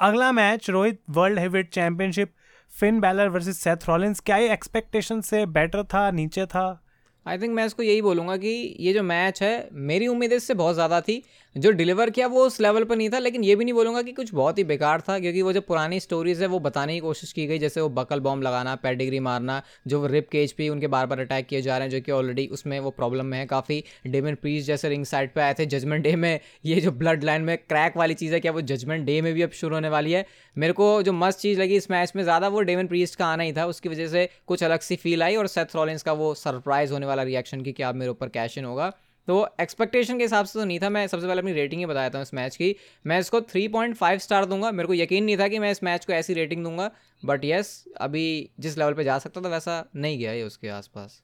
[0.00, 2.32] अगला match Rohit world heavyweight championship
[2.72, 6.83] Finn Balor versus Seth Rollins क्या ये एक्सपेक्टेशन से बेटर था, नीचे था?
[7.26, 10.74] आई थिंक मैं इसको यही बोलूँगा कि ये जो मैच है, मेरी उम्मीद इससे बहुत
[10.74, 11.22] ज़्यादा थी।
[11.56, 14.12] जो डिलीवर किया वो उस लेवल पर नहीं था, लेकिन ये भी नहीं बोलूँगा कि
[14.12, 17.32] कुछ बहुत ही बेकार था, क्योंकि वो जो पुरानी स्टोरीज है, वो बताने की कोशिश
[17.32, 21.06] की गई, जैसे वो बकल बॉम्ब लगाना पेडिग्री मारना, जो रिप केज पे उनके बार
[21.06, 23.82] बार अटैक किए जा रहे हैं, जो कि ऑलरेडी उसमें वो प्रॉब्लम में है। काफ़ी
[24.06, 27.42] डेमन प्रीज जैसे रिंग साइड पर आए थे जजमेंट डे में ये जो ब्लड लाइन
[27.42, 30.12] में क्रैक वाली चीज़ है, क्या वो जजमेंट डे में भी अब शुरू होने वाली
[30.12, 30.24] है?
[30.56, 33.42] मेरे को जो मस्त चीज़ लगी इस मैच में, ज़्यादा वो डेमन प्रीस्ट का आना
[33.42, 36.34] ही था, उसकी वजह से कुछ अलग सी फील आई और सेथ रॉलिंस का वो
[36.36, 38.92] सरप्राइज़ होने वाला रिएक्शन की क्या मेरे ऊपर कैश इन होगा।
[39.28, 42.10] तो एक्सपेक्टेशन के हिसाब से तो नहीं था, मैं सबसे पहले अपनी रेटिंग ही बताया
[42.10, 42.74] था इस मैच की।
[43.06, 46.12] मैं इसको 3.5 स्टार दूँगा। मेरे को यकीन नहीं था कि मैं इस मैच को
[46.12, 46.90] ऐसी रेटिंग दूँगा।
[47.24, 51.22] बट यस अभी जिस लेवल पे जा सकता था, वैसा नहीं गया ये उसके आसपास।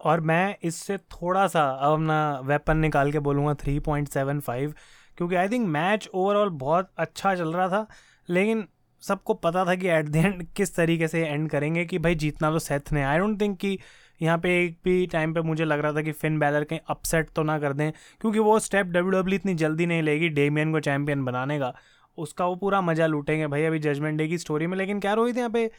[0.00, 4.74] और मैं इससे थोड़ा सा अपना वेपन निकाल के बोलूँगा थ्री पॉइंट सेवन फाइव
[5.16, 7.86] क्योंकि आई थिंक मैच ओवरऑल बहुत अच्छा चल रहा था।
[8.28, 8.66] लेकिन
[9.02, 12.50] सबको पता था कि एट द एंड किस तरीके से एंड करेंगे कि भाई जीतना
[12.50, 13.78] तो सेथ ने। आई डोंट थिंक कि
[14.20, 17.30] यहाँ पे एक भी टाइम पे मुझे लग रहा था कि फिन बैलर कहीं अपसेट
[17.30, 20.80] तो ना कर दें, क्योंकि वो स्टेप डब्ल्यू डब्ल्यू इतनी जल्दी नहीं लेगी डेमियन को
[20.80, 21.72] चैंपियन बनाने का।
[22.18, 25.36] उसका वो पूरा मज़ा लूटेंगे भाई अभी जजमेंट डे की स्टोरी में, लेकिन क्या रोहित
[25.36, 25.70] यहाँ पे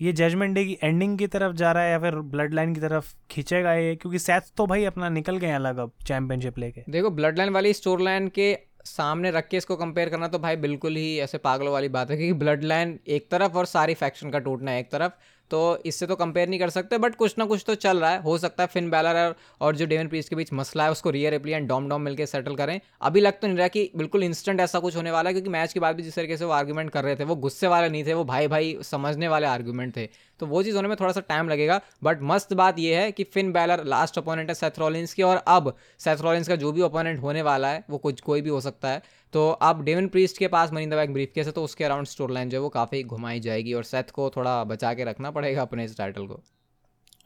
[0.00, 2.80] ये जजमेंट डे की एंडिंग की तरफ़ जा रहा है या फिर ब्लड लाइन की
[2.80, 3.94] तरफ़ खींचेगा ये?
[3.96, 7.72] क्योंकि सैथ तो भाई अपना निकल गए अलग अब चैंपियनशिप लेके। देखो ब्लड लाइन वाली
[7.72, 11.72] स्टोर लाइन के सामने रख के इसको कंपेयर करना तो भाई बिल्कुल ही ऐसे पागलों
[11.72, 14.90] वाली बात है, क्योंकि ब्लड लाइन एक तरफ़ और सारी फैक्शन का टूटना है एक
[14.92, 15.12] तरफ़।
[15.50, 18.22] तो इससे तो कंपेयर नहीं कर सकते बट कुछ ना कुछ तो चल रहा है।
[18.22, 21.34] हो सकता है फिन बैलर और जो डेवन प्रीस के बीच मसला है, उसको रियर
[21.34, 24.78] एंड डॉम डॉम मिलकर सेटल करें। अभी लग तो नहीं रहा कि बिल्कुल इंस्टेंट ऐसा
[24.80, 27.04] कुछ होने वाला है, क्योंकि मैच के बाद भी जिस तरीके से वो आर्ग्यूमेंट कर
[27.04, 30.08] रहे थे, वो गुस्से वाले नहीं थे, वो भाई भाई समझने वाले आर्ग्यूमेंट थे।
[30.40, 33.24] तो वो चीज़ होने में थोड़ा सा टाइम लगेगा बट मस्त बात यह है कि
[33.24, 37.42] फिन बैलर लास्ट अपोनेंट है सेथरोलिन्स की, और अब सेथरोलिन्स का जो भी अपोनेंट होने
[37.42, 40.72] वाला है, वो कुछ कोई भी हो सकता है। तो अब डेवन प्रीस्ट के पास
[40.72, 43.40] मनी बैग ब्रीफ केस है तो उसके अराउंड स्टोर लाइन जो है वो काफ़ी घुमाई
[43.40, 46.42] जाएगी और सेथ को थोड़ा बचा के रखना पड़ेगा अपने इस टाइटल को।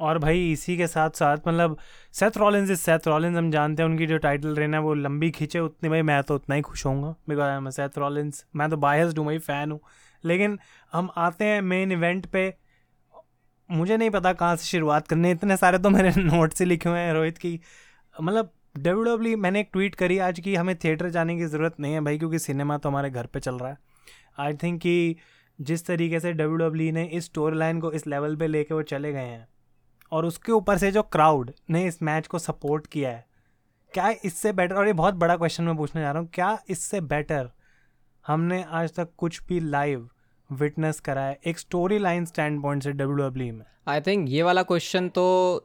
[0.00, 1.76] और भाई इसी के साथ साथ मतलब
[2.12, 5.30] Seth Rollins is Seth Rollins हम जानते हैं उनकी जो टाइटल रहना है वो लंबी
[5.30, 8.68] खींचे, उतनी भाई मैं तो उतना ही खुश होऊँगा। Because I am Seth Rollins मैं
[8.70, 9.80] तो बायस हूँ भाई फ़ैन हूँ।
[10.24, 10.58] लेकिन
[10.92, 12.52] हम आते हैं मेन इवेंट पे।
[13.70, 16.98] मुझे नहीं पता कहाँ से शुरुआत करनी इतने सारे तो मेरे नोट से लिखे हुए
[16.98, 17.60] हैं रोहित की।
[18.22, 21.92] मतलब डब्ल्यू डब्ल्यू मैंने एक ट्वीट करी आज कि हमें थिएटर जाने की ज़रूरत नहीं
[21.94, 23.78] है भाई, क्योंकि सिनेमा तो हमारे घर पे चल रहा है।
[24.38, 25.16] आई थिंक कि
[25.58, 28.82] जिस तरीके से डब्ल्यू डब्ल्यू ने इस स्टोरी लाइन को, इस लेवल पे लेके वो
[28.82, 29.46] चले गए हैं,
[30.12, 33.24] और उसके ऊपर से जो क्राउड ने इस मैच को सपोर्ट किया है,
[33.92, 37.00] क्या इससे बेटर और ये बहुत बड़ा क्वेश्चन मैं पूछने जा रहा हूँ, क्या इससे
[37.02, 37.50] बेटर
[38.24, 40.08] हमने आज तक कुछ भी लाइव
[40.52, 44.42] विटनेस करा है एक स्टोरी लाइन स्टैंड पॉइंट से डब्ल्यू डब्ल्यू में। आई थिंक ये
[44.42, 45.24] वाला क्वेश्चन तो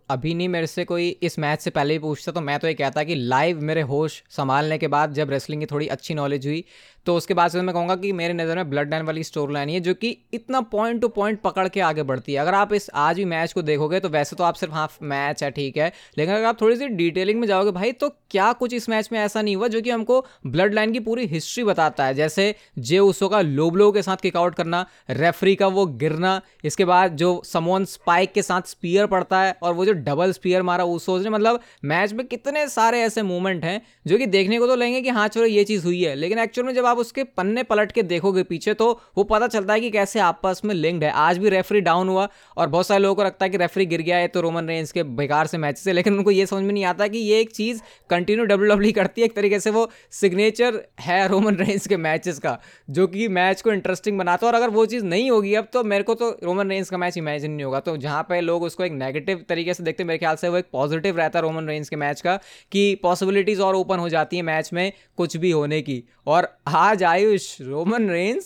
[0.10, 2.74] अभी नहीं मेरे से कोई इस मैच से पहले ही पूछता तो मैं तो ये
[2.74, 6.64] कहता कि लाइव मेरे होश संभालने के बाद जब रेसलिंग की थोड़ी अच्छी नॉलेज हुई
[7.10, 9.70] तो उसके बाद से मैं कहूँगा कि मेरे नज़र में ब्लड लाइन वाली स्टोरी लाइन
[9.70, 12.90] है, जो कि इतना पॉइंट टू पॉइंट पकड़ के आगे बढ़ती है। अगर आप इस
[12.96, 15.92] आज भी मैच को देखोगे तो वैसे तो आप सिर्फ़ हाँ मैच है, ठीक है।
[16.18, 19.20] लेकिन अगर आप थोड़ी सी डिटेलिंग में जाओगे भाई तो क्या कुछ इस मैच में
[19.20, 23.00] ऐसा नहीं हुआ, जो कि हमको ब्लड लाइन की पूरी हिस्ट्री बताता है। जैसे जे
[23.00, 27.86] उसो का लोबलो के साथ किकआउट करना रेफरी का वो गिरना, इसके बाद जो समोन
[27.88, 31.60] स्पाइक के साथ स्पीयर पड़ता है, और वो जो डबल स्पीयर मारा उसोज ने मतलब
[31.86, 35.28] मैच में कितने सारे ऐसे मूवमेंट हैं, जो कि देखने को तो लेंगे कि हाँ
[35.30, 38.44] चलो, ये चीज़ हुई है। लेकिन एक्चुअल में जब आप उसके पन्ने पलट के देखोगे
[38.44, 41.82] पीछे तो वो पता चलता है कि कैसे आपस में लिंक्ड है। आज भी रेफरी
[41.82, 44.42] डाउन हुआ और बहुत सारे लोगों को लगता है कि रेफरी गिर गया है तो
[44.42, 47.18] रोमन रेंज के बेकार से मैच से। लेकिन उनको ये समझ में नहीं आता कि
[47.20, 51.56] ये एक चीज़ कंटिन्यू डब्ल्यू डब्ल्यू करती है, एक तरीके से वो सिग्नेचर है रोमन
[51.56, 52.58] रेंज के मैचेस का,
[52.90, 55.84] जो कि मैच को इंटरेस्टिंग बनाता है। और अगर वो चीज़ नहीं होगी अब तो
[55.84, 58.84] मेरे को तो रोमन रेंज का मैच इमेजिन नहीं होगा। तो जहाँ पे लोग उसको
[58.84, 61.68] एक नेगेटिव तरीके से देखते हैं, मेरे ख्याल से वो एक पॉजिटिव रहता है रोमन
[61.68, 62.36] रेंज के मैच का,
[62.72, 66.48] कि पॉसिबिलिटीज़ और ओपन हो जाती है मैच में कुछ भी होने की। और
[66.80, 68.46] आज आयुष रोमन रेंस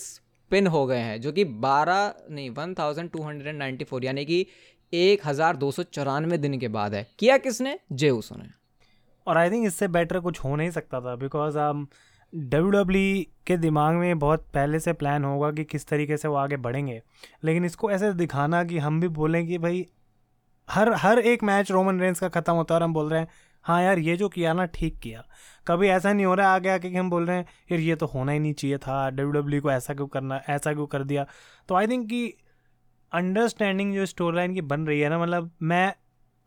[0.51, 4.05] पिन हो गए हैं, जो कि बारह, नहीं one thousand two hundred and ninety four
[4.05, 4.45] यानी कि
[4.93, 7.77] एक हज़ार दो सौ चौरानवे दिन के बाद है। किया किसने?
[7.91, 8.49] जे उसो ने।
[9.27, 11.87] और आई थिंक इससे बेटर कुछ हो नहीं सकता था बिकॉज़ हम
[12.33, 16.57] डब्ल्यू के दिमाग में बहुत पहले से प्लान होगा कि किस तरीके से वो आगे
[16.57, 17.01] बढ़ेंगे।
[17.43, 19.87] लेकिन इसको ऐसे दिखाना कि हम भी बोलें कि भाई,
[20.69, 23.27] हर हर एक मैच रोमन रेंस का ख़त्म होता है और हम बोल रहे हैं
[23.65, 25.23] हाँ यार, ये जो किया ना, ठीक किया।
[25.67, 28.05] कभी ऐसा नहीं हो रहा आगे आके कि हम बोल रहे हैं, यार, ये तो
[28.05, 31.25] होना ही नहीं चाहिए था डब्ल्यू डब्ल्यू को ऐसा क्यों करना, ऐसा क्यों कर दिया?
[31.69, 32.25] तो आई थिंक कि
[33.11, 35.93] अंडरस्टैंडिंग जो स्टोरी लाइन की बन रही है ना मतलब मैं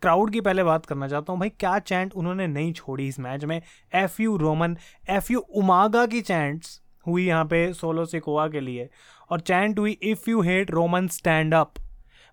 [0.03, 3.45] क्राउड की पहले बात करना चाहता हूँ, भाई, क्या चैंट उन्होंने नहीं छोड़ी इस मैच
[3.45, 3.61] में?
[3.95, 4.77] F U Roman
[5.11, 8.89] F U Umaga की चैंट्स हुई यहाँ पे सोलो सिकोआ के लिए,
[9.31, 11.75] और चैंट हुई if you hate Roman stand up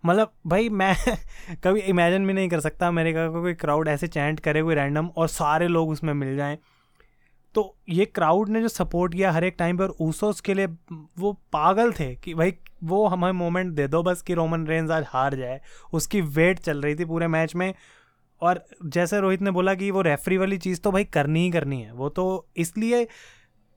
[0.06, 0.96] मतलब भाई मैं
[1.64, 5.08] कभी इमेजिन भी नहीं कर सकता अमेरिका का कोई क्राउड ऐसे चैंट करे कोई रैंडम
[5.08, 6.58] और सारे लोग उसमें मिल जाएँ।
[7.56, 10.68] तो ये क्राउड ने जो सपोर्ट किया हर एक टाइम पर ऊसोस के लिए
[11.20, 15.06] वो पागल थे कि भाई वो हमें मोमेंट दे दो बस कि रोमन रेंज आज
[15.08, 15.60] हार जाए।
[15.94, 17.74] उसकी वेट चल रही थी पूरे मैच में
[18.42, 21.82] और जैसे रोहित ने बोला कि वो रेफरी वाली चीज़ तो भाई करनी ही करनी
[21.82, 23.08] है। वो तो इसलिए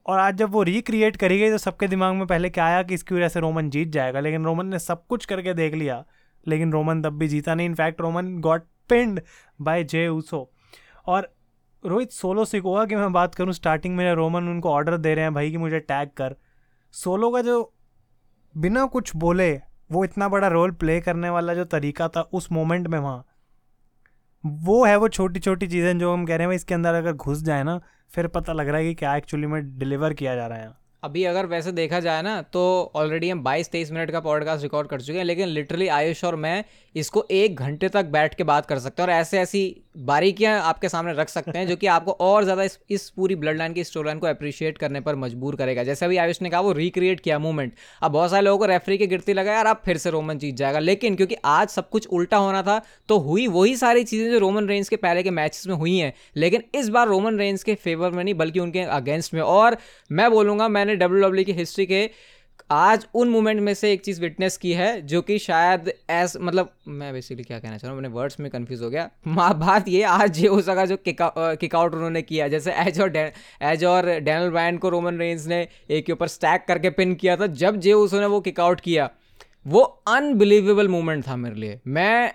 [0.07, 2.95] और आज जब वो रिक्रिएट करी गई तो सबके दिमाग में पहले क्या आया कि
[2.95, 6.05] इसकी वजह से रोमन जीत जाएगा। लेकिन रोमन ने सब कुछ करके देख लिया
[6.49, 9.21] लेकिन रोमन तब भी जीता नहीं। In fact Roman got pinned
[9.61, 10.51] by Jey Uso
[11.07, 11.33] और
[11.85, 15.25] रोहित, सोलो से सिकोआ की मैं बात करूँ स्टार्टिंग में रोमन उनको ऑर्डर दे रहे
[15.25, 16.37] हैं, भाई, कि मुझे टैग कर।
[16.95, 17.73] सोलो का जो
[18.55, 19.53] बिना कुछ बोले,
[19.93, 23.25] वो इतना बड़ा रोल प्ले करने वाला जो तरीका था उस मोमेंट में वहाँ,
[24.45, 27.13] वो है वो छोटी छोटी चीज़ें जो हम कह रहे हैं, भाई, इसके अंदर अगर
[27.13, 27.81] घुस जाए ना,
[28.11, 31.25] फिर पता लग रहा है कि क्या एक्चुअली में डिलीवर किया जा रहा है अभी
[31.25, 35.19] अगर वैसे देखा जाए ना तो ऑलरेडी हम 22-23 मिनट का पॉडकास्ट रिकॉर्ड कर चुके
[35.19, 39.03] हैं लेकिन लिटरली आयुष और मैं इसको एक घंटे तक बैठ के बात कर सकते
[39.03, 42.63] हैं और ऐसे ऐसी बारीकियाँ आपके सामने रख सकते हैं जो कि आपको और ज़्यादा
[42.63, 46.05] इस, इस पूरी ब्लड लाइन की स्टोरी लाइन को अप्रिशिएट करने पर मजबूर करेगा। जैसे
[46.07, 49.07] अभी आयुष ने कहा वो रिक्रिएट किया मूवमेंट अब बहुत सारे लोगों को रेफरी की
[49.07, 52.37] गिरती लगा यार आप फिर से रोमन जीत जाएगा। लेकिन क्योंकि आज सब कुछ उल्टा
[52.37, 55.75] होना था तो हुई वही सारी चीज़ें जो रोमन रेंज के पहले के मैचेस में
[55.75, 59.41] हुई हैं। लेकिन इस बार रोमन रेंज के फेवर में नहीं बल्कि उनके अगेंस्ट में।
[59.41, 59.77] और
[60.13, 62.09] मैं बोलूँगा मैंने डब्ल्यू e की हिस्ट्री के
[62.71, 66.71] आज उन मोमेंट में से एक चीज़ विटनेस की है, जो कि शायद एस मतलब
[66.89, 69.89] मैं बेसिकली क्या कहना चाह रहा हूँ मैंने वर्ड्स में कंफ्यूज हो गया। माँ, बात
[69.89, 74.51] ये आज ये हो सका जो किकआउट उन्होंने किया, जैसे एज और एज और डैनल
[74.51, 77.93] ब्रायन को रोमन रेंज ने एक के ऊपर स्टैक करके पिन किया था, जब जे
[77.95, 79.09] उसने वो किकआउट किया,
[79.67, 82.33] वो अनबिलीवेबल मोमेंट था मेरे लिए। मैं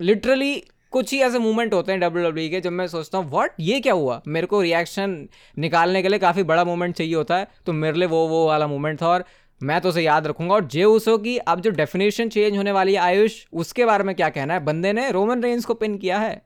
[0.00, 0.62] लिटरली
[0.94, 3.80] कुछ ही ऐसे मूवमेंट होते हैं डब्ल्यू डब्ल्यू के जब मैं सोचता हूँ व्हाट ये
[3.80, 4.20] क्या हुआ?
[4.28, 5.16] मेरे को रिएक्शन
[5.58, 8.66] निकालने के लिए काफ़ी बड़ा मूवमेंट चाहिए होता है तो मेरे लिए वो वो वाला
[8.66, 9.24] मूवमेंट था और
[9.60, 12.94] मैं तो उसे याद रखूँगा। और जे उसो की अब जो डेफिनेशन चेंज होने वाली
[12.94, 14.60] है आयुष, उसके बारे में क्या कहना है?
[14.60, 16.42] बंदे ने रोमन रेंज को पिन किया है।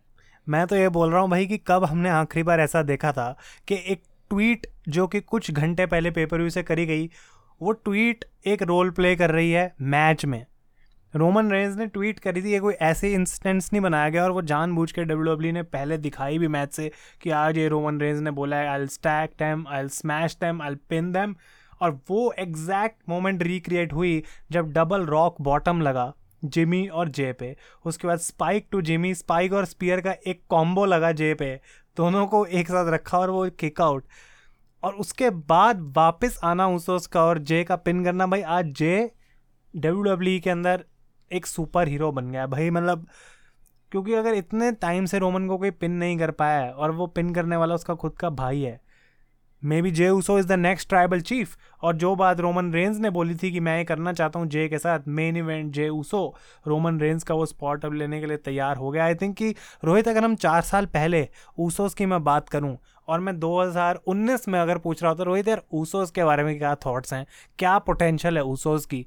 [0.46, 3.34] मैं तो ये बोल रहा हूँ भाई कि कब हमने आखिरी बार ऐसा देखा था
[3.68, 7.10] कि एक ट्वीट जो कि कुछ घंटे पहले पेपर व्यू से करी गई,
[7.60, 10.44] वो ट्वीट एक रोल प्ले कर रही है मैच में।
[11.14, 14.42] रोमन रेंज ने ट्वीट करी थी ये कोई ऐसे इंस्टेंस नहीं बनाया गया और वो
[14.42, 16.90] जानबूझ के डब्ल्यू डब्ल्यू ने पहले दिखाई भी मैच से
[17.22, 20.74] कि आज ये रोमन रेंज ने बोला है I stack them I smash them I
[20.88, 21.34] pin them
[21.82, 26.12] और वो एग्जैक्ट मोमेंट रिक्रिएट हुई जब डबल रॉक बॉटम लगा
[26.44, 30.84] जिमी और जे पे। उसके बाद स्पाइक टू जिमी स्पाइक और स्पीयर का एक कॉम्बो
[30.84, 31.54] लगा जे पे।
[31.96, 34.04] दोनों को एक साथ रखा और वो किक आउट
[34.82, 39.10] और उसके बाद वापस आना उसका और जे का पिन करना। भाई आज जे
[39.74, 40.84] डब्ल्यू डब्ल्यू के अंदर
[41.32, 43.06] एक सुपर हीरो बन गया भाई मतलब
[43.92, 47.06] क्योंकि अगर इतने टाइम से रोमन को कोई पिन नहीं कर पाया है और वो
[47.06, 48.80] पिन करने वाला उसका खुद का भाई है
[49.64, 53.10] may be Jey Uso is the next tribal chief और जो बात रोमन रेंज ने
[53.10, 56.34] बोली थी कि मैं ये करना चाहता हूँ जे के साथ main event Jey Uso
[56.66, 59.54] Roman Reigns का वो स्पॉट अब लेने के लिए तैयार हो गया। आई थिंक कि
[59.84, 64.60] रोहित, अगर हम चार साल पहले ऊसोस की मैं बात करूँ और मैं 2019 में
[64.60, 67.26] अगर पूछ रहा हूँ तो रोहित यार ऊसोस के बारे में क्या थाट्स हैं?
[67.58, 69.06] क्या पोटेंशल है ऊसोस की?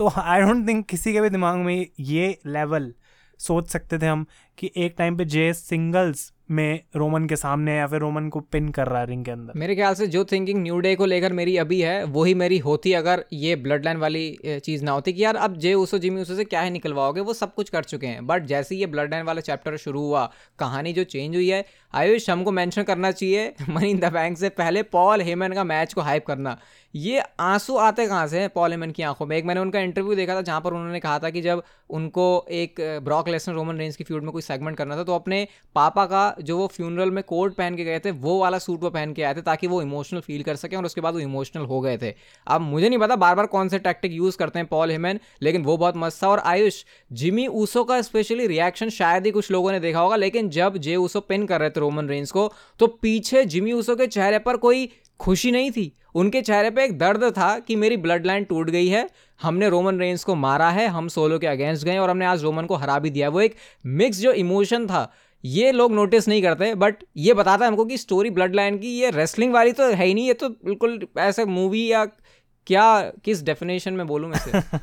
[0.00, 2.92] तो आई डोंट थिंक किसी के भी दिमाग में ये लेवल
[3.40, 4.24] सोच सकते थे हम
[4.58, 8.68] कि एक टाइम पे जे सिंगल्स में रोमन के सामने या फिर रोमन को पिन
[8.68, 11.32] कर रहा है रिंग के अंदर। मेरे ख्याल से जो थिंकिंग न्यू डे को लेकर
[11.32, 15.24] मेरी अभी है, वही मेरी होती अगर ये ब्लड लाइन वाली चीज़ ना होती कि
[15.24, 18.06] यार अब जे उसो जिमी उसो से क्या है निकलवाओगे, वो सब कुछ कर चुके
[18.06, 20.24] हैं। बट जैसे ये ब्लड लाइन वाला चैप्टर शुरू हुआ,
[20.58, 24.48] कहानी जो चेंज हुई है आयुष हमको मैंशन करना चाहिए मनी इन द बैंक से
[24.48, 26.58] पहले पॉल हेमन का मैच को हाइप करना।
[26.94, 29.36] ये आँसू आते कहाँ से हैं पॉल हेमन की आँखों में?
[29.36, 32.80] एक मैंने उनका इंटरव्यू देखा था जहाँ पर उन्होंने कहा था कि जब उनको एक
[33.04, 36.34] ब्रॉक लेसन रोमन रेंज की फ्यूड में कोई सेगमेंट करना था तो अपने पापा का
[36.42, 39.22] जो वो फ्यूनरल में कोट पहन के गए थे, वो वाला सूट वो पहन के
[39.22, 41.96] आए थे ताकि वो इमोशनल फील कर सकें और उसके बाद वो इमोशनल हो गए
[41.98, 42.14] थे।
[42.46, 45.62] अब मुझे नहीं पता बार बार कौन से टैक्टिक यूज़ करते हैं पॉल हेमन लेकिन
[45.62, 49.72] वो बहुत मस्त था और आयुष जिमी ऊसो का स्पेशली रिएक्शन शायद ही कुछ लोगों
[49.72, 52.86] ने देखा होगा, लेकिन जब जे ऊसो पिन कर रहे थे रोमन रेंज को तो
[53.02, 54.88] पीछे जिमी ऊसो के चेहरे पर कोई
[55.20, 58.88] खुशी नहीं थी। उनके चेहरे पे एक दर्द था कि मेरी ब्लड लाइन टूट गई
[58.88, 59.08] है।
[59.40, 62.66] हमने रोमन रेंस को मारा है, हम सोलो के अगेंस्ट गए और हमने आज रोमन
[62.66, 63.54] को हरा भी दिया वो एक
[63.84, 65.10] मिक्स जो इमोशन था,
[65.44, 68.88] ये लोग नोटिस नहीं करते बट ये बताता है हमको कि स्टोरी ब्लड लाइन की
[68.92, 73.42] ये रेसलिंग वाली तो है ही नहीं, ये तो बिल्कुल ऐसे मूवी या क्या, किस
[73.44, 74.62] डेफिनेशन में बोलूँ मैं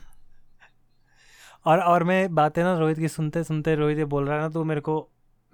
[1.66, 4.50] और और मैं बातें ना रोहित की सुनते सुनते रोहित ये बोल रहा है ना
[4.50, 4.98] तो मेरे को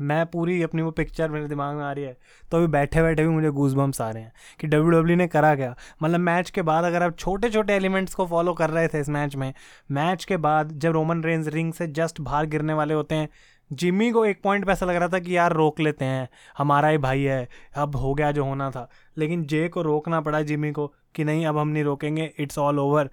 [0.02, 2.18] मैं पूरी अपनी वो पिक्चर मेरे दिमाग में आ रही है।
[2.52, 5.28] तो अभी बैठे बैठे भी मुझे गूज बम्स आ रहे हैं कि डब्ल्यू डब्ल्यू ने
[5.28, 5.76] करा क्या?
[6.04, 9.10] मतलब मैच के बाद अगर आप छोटे छोटे एलिमेंट्स को फॉलो कर रहे थे इस
[9.10, 9.54] मैच में
[9.92, 13.30] मैच के बाद जब रोमन रेंज रिंग से जस्ट बाहर गिरने वाले होते हैं
[13.72, 16.28] जिम्मी को एक पॉइंट पे ऐसा लग रहा था कि यार रोक लेते हैं,
[16.58, 20.42] हमारा ही भाई है, अब हो गया जो होना था। लेकिन जे को रोकना पड़ा
[20.42, 23.10] जिम्मी को कि नहीं, अब हम नहीं रोकेंगे इट्स ऑल ओवर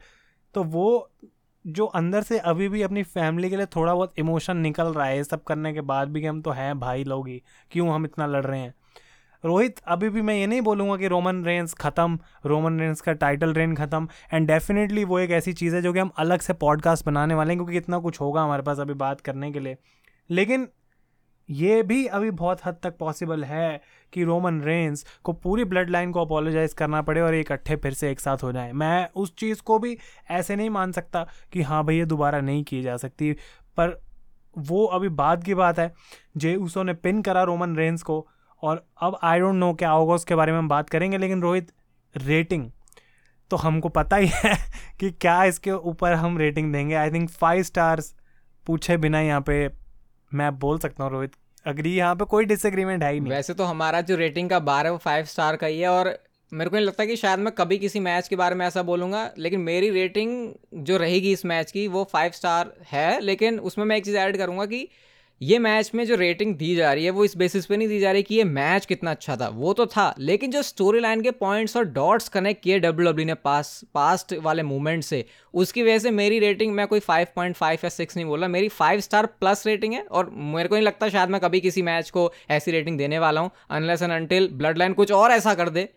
[0.55, 1.11] तो वो
[1.65, 5.25] जो अंदर से अभी भी अपनी फैमिली के लिए थोड़ा बहुत इमोशन निकल रहा है
[5.25, 8.27] सब करने के बाद भी कि हम तो हैं भाई लोग ही। क्यों हम इतना
[8.27, 8.75] लड़ रहे हैं?
[9.45, 13.53] रोहित, अभी भी मैं ये नहीं बोलूँगा कि रोमन रेंस ख़त्म रोमन रेंस का टाइटल
[13.55, 17.07] रेन ख़त्म एंड डेफिनेटली वो एक ऐसी चीज़ है जो कि हम अलग से पॉडकास्ट
[17.07, 19.77] बनाने वाले हैं, क्योंकि इतना कुछ होगा हमारे पास अभी बात करने के लिए।
[20.31, 20.69] लेकिन
[21.51, 23.81] ये भी अभी बहुत हद तक पॉसिबल है
[24.13, 28.11] कि रोमन रेंस को पूरी ब्लड लाइन को अपोलोजाइज करना पड़े और इकट्ठे फिर से
[28.11, 29.97] एक साथ हो जाए। मैं उस चीज़ को भी
[30.31, 33.33] ऐसे नहीं मान सकता कि हाँ भाई ये दोबारा नहीं की जा सकती।
[33.77, 34.01] पर
[34.59, 35.93] वो अभी बाद की बात है
[36.37, 38.27] जे उसो ने पिन करा रोमन रेंस को
[38.63, 41.73] और अब आई डोंट नो क्या होगा, उसके बारे में हम बात करेंगे, लेकिन रोहित
[42.15, 42.71] रेटिंग
[43.51, 44.55] तो हमको पता ही है
[45.01, 48.15] कि क्या इसके ऊपर हम रेटिंग देंगे। आई थिंक फाइव स्टार्स
[48.67, 49.69] पूछे बिना यहाँ पे
[50.33, 51.33] मैं बोल सकता हूँ रोहित
[51.67, 54.87] अग्री यहाँ पे कोई डिसएग्रीमेंट है ही नहीं। वैसे तो हमारा जो रेटिंग का बार
[54.87, 56.17] है वो फाइव स्टार का ही है और
[56.53, 59.31] मेरे को नहीं लगता कि शायद मैं कभी किसी मैच के बारे में ऐसा बोलूँगा,
[59.39, 60.53] लेकिन मेरी रेटिंग
[60.85, 64.37] जो रहेगी इस मैच की वो फाइव स्टार है, लेकिन उसमें मैं एक चीज़ ऐड
[64.37, 64.89] करूँगा कि
[65.41, 67.99] ये मैच में जो रेटिंग दी जा रही है, वो इस बेसिस पे नहीं दी
[68.01, 71.21] जा रही कि ये मैच कितना अच्छा था। वो तो था, लेकिन जो स्टोरी लाइन
[71.23, 75.25] के पॉइंट्स और डॉट्स कनेक्ट किए डब्ल्यू डब्ल्यू ने पास पास्ट वाले मूवमेंट से,
[75.55, 79.27] उसकी वजह से मेरी रेटिंग मैं कोई 5.5 या 6 नहीं बोला मेरी 5 स्टार
[79.41, 82.71] प्लस रेटिंग है, और मेरे को नहीं लगता शायद मैं कभी किसी मैच को ऐसी
[82.71, 85.89] रेटिंग देने वाला हूँ unless and until blood line कुछ और ऐसा कर दे।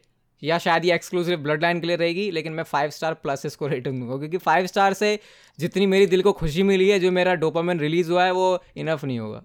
[0.43, 3.67] या शायद ये एक्सक्लूसिव ब्लड लाइन के लिए रहेगी, लेकिन मैं फाइव स्टार प्लस इसको
[3.67, 5.17] रेटिंग दूँगा, क्योंकि फाइव स्टार से
[5.60, 9.03] जितनी मेरी दिल को खुशी मिली है, जो मेरा डोपामिन रिलीज़ हुआ है, वो इनफ
[9.06, 9.43] नहीं होगा।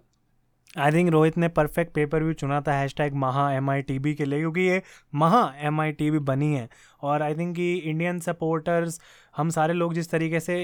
[0.77, 3.99] आई थिंक रोहित ने परफेक्ट पेपर व्यू चुना था हैश टैग महा एम आई टी
[3.99, 4.83] बी के लिए, क्योंकि ये
[5.15, 6.69] महा एम आई टी बी बनी है।
[7.03, 9.01] और आई थिंक कि इंडियन सपोर्टर्स
[9.37, 10.59] हम सारे लोग जिस तरीके से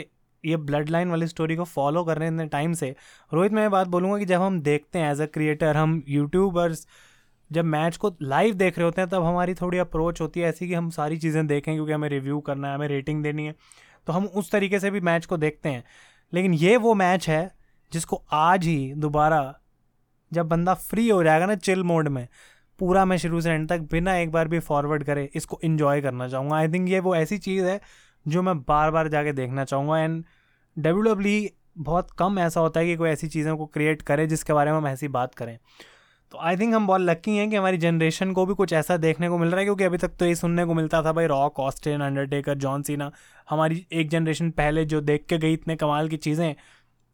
[0.44, 2.94] ये ब्लड लाइन वाली स्टोरी को फॉलो कर रहे हैं इतने टाइम से,
[3.32, 6.86] रोहित मैं बात बोलूँगा कि जब हम देखते हैं एज अ क्रिएटर हम यूट्यूबर्स
[7.52, 10.68] जब मैच को लाइव देख रहे होते हैं, तब हमारी थोड़ी अप्रोच होती है ऐसी
[10.68, 13.54] कि हम सारी चीज़ें देखें क्योंकि हमें रिव्यू करना है, हमें रेटिंग देनी है।
[14.06, 15.84] तो हम उस तरीके से भी मैच को देखते हैं।
[16.32, 17.54] लेकिन ये वो मैच है
[17.92, 19.60] जिसको आज ही दोबारा
[20.32, 22.26] जब बंदा फ्री हो जाएगा ना चिल मोड में,
[22.78, 26.28] पूरा मैं शुरू से एंड तक बिना एक बार भी फॉरवर्ड करे, इसको इन्जॉय करना
[26.28, 27.80] चाहूँगा। आई थिंक ये वो ऐसी चीज़ है
[28.26, 30.24] जो मैं बार बार जाके देखना चाहूँगा। एंड
[30.76, 34.52] डब्ल्यू डब्ल्यू बहुत कम ऐसा होता है कि कोई ऐसी चीज़ों को क्रिएट करे जिसके
[34.52, 35.58] बारे में हम ऐसी बात करें।
[36.34, 39.28] तो आई थिंक हम बहुत लक्की हैं कि हमारी जनरेशन को भी कुछ ऐसा देखने
[39.28, 41.58] को मिल रहा है, क्योंकि अभी तक तो ये सुनने को मिलता था, भाई rock
[41.60, 43.10] Austin Undertaker John Cena
[43.50, 46.54] हमारी एक जनरेशन पहले जो देख के गई इतने कमाल की चीज़ें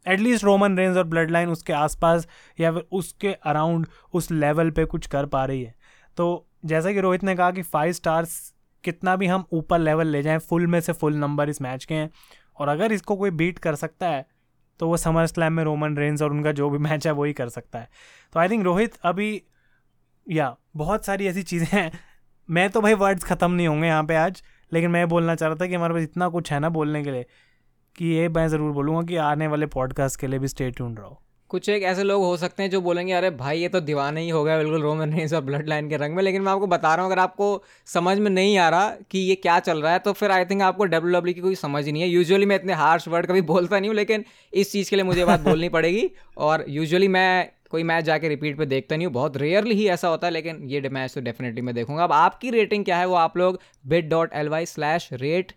[0.05, 2.27] एटलीस्ट रोमन रेंज और ब्लड लाइन उसके आसपास
[2.59, 5.75] या फिर उसके अराउंड उस लेवल पे कुछ कर पा रही है।
[6.17, 8.37] तो जैसा कि रोहित ने कहा कि फाइव स्टार्स
[8.83, 11.93] कितना भी हम ऊपर लेवल ले जाएँ फुल में से फुल नंबर इस मैच के
[11.93, 12.09] हैं,
[12.57, 14.25] और अगर इसको कोई बीट कर सकता है
[14.81, 17.49] तो वो समर स्लैम में रोमन रेंस और उनका जो भी मैच है वही कर
[17.49, 17.89] सकता है।
[18.33, 19.41] तो आई थिंक रोहित अभी,
[20.29, 21.91] या, बहुत सारी ऐसी चीज़ें हैं।
[22.49, 25.55] मैं तो भाई वर्ड्स ख़त्म नहीं होंगे यहाँ पे आज, लेकिन मैं बोलना चाह रहा
[25.55, 27.25] था कि हमारे पास इतना कुछ है ना बोलने के लिए,
[27.95, 31.20] कि ये मैं ज़रूर बोलूँगा कि आने वाले पॉडकास्ट के लिए भी स्टे रहा रहो।
[31.51, 34.29] कुछ एक ऐसे लोग हो सकते हैं जो बोलेंगे, अरे भाई, ये तो दीवाना ही
[34.29, 36.93] हो गया, बिल्कुल रोमन रेंस और ब्लड लाइन के रंग में। लेकिन मैं आपको बता
[36.95, 39.99] रहा हूँ, अगर आपको समझ में नहीं आ रहा कि ये क्या चल रहा है
[39.99, 42.55] तो फिर आई थिंक आपको डब्ल्यू डब्ल्यू की कोई समझ ही नहीं है। यूजुअली मैं
[42.55, 45.69] इतने हार्श वर्ड कभी बोलता नहीं हूँ, लेकिन इस चीज़ के लिए मुझे बात बोलनी
[45.77, 49.87] पड़ेगी। और यूजुअली मैं कोई मैच जाके रिपीट पे देखता नहीं हूँ, बहुत रेयरली ही
[49.89, 53.05] ऐसा होता है, लेकिन ये मैच तो डेफिनेटली मैं देखूँगा। अब आपकी रेटिंग क्या है?
[53.05, 55.51] वो आप लोग bit dot L Y slash rate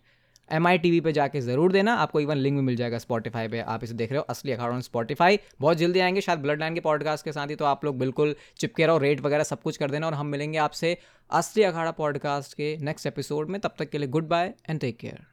[0.48, 3.48] M I T V पर जाके ज़रूर देना। आपको इवन लिंक भी मिल जाएगा स्पॉटीफाई
[3.48, 6.74] पे। आप इसे देख रहे हो, असली अखाड़ा स्पॉटीफाई बहुत जल्दी आएँगे, शायद ब्लड लाइन
[6.74, 9.76] के पॉडकास्ट के साथ ही तो आप लोग बिल्कुल चिपके रहो रेट वगैरह सब कुछ
[9.76, 10.96] कर देना और हम मिलेंगे आपसे
[11.30, 14.98] असली अखाड़ा पॉडकास्ट के नेक्स्ट एपिसोड में। तब तक के लिए good bye and take
[14.98, 15.26] care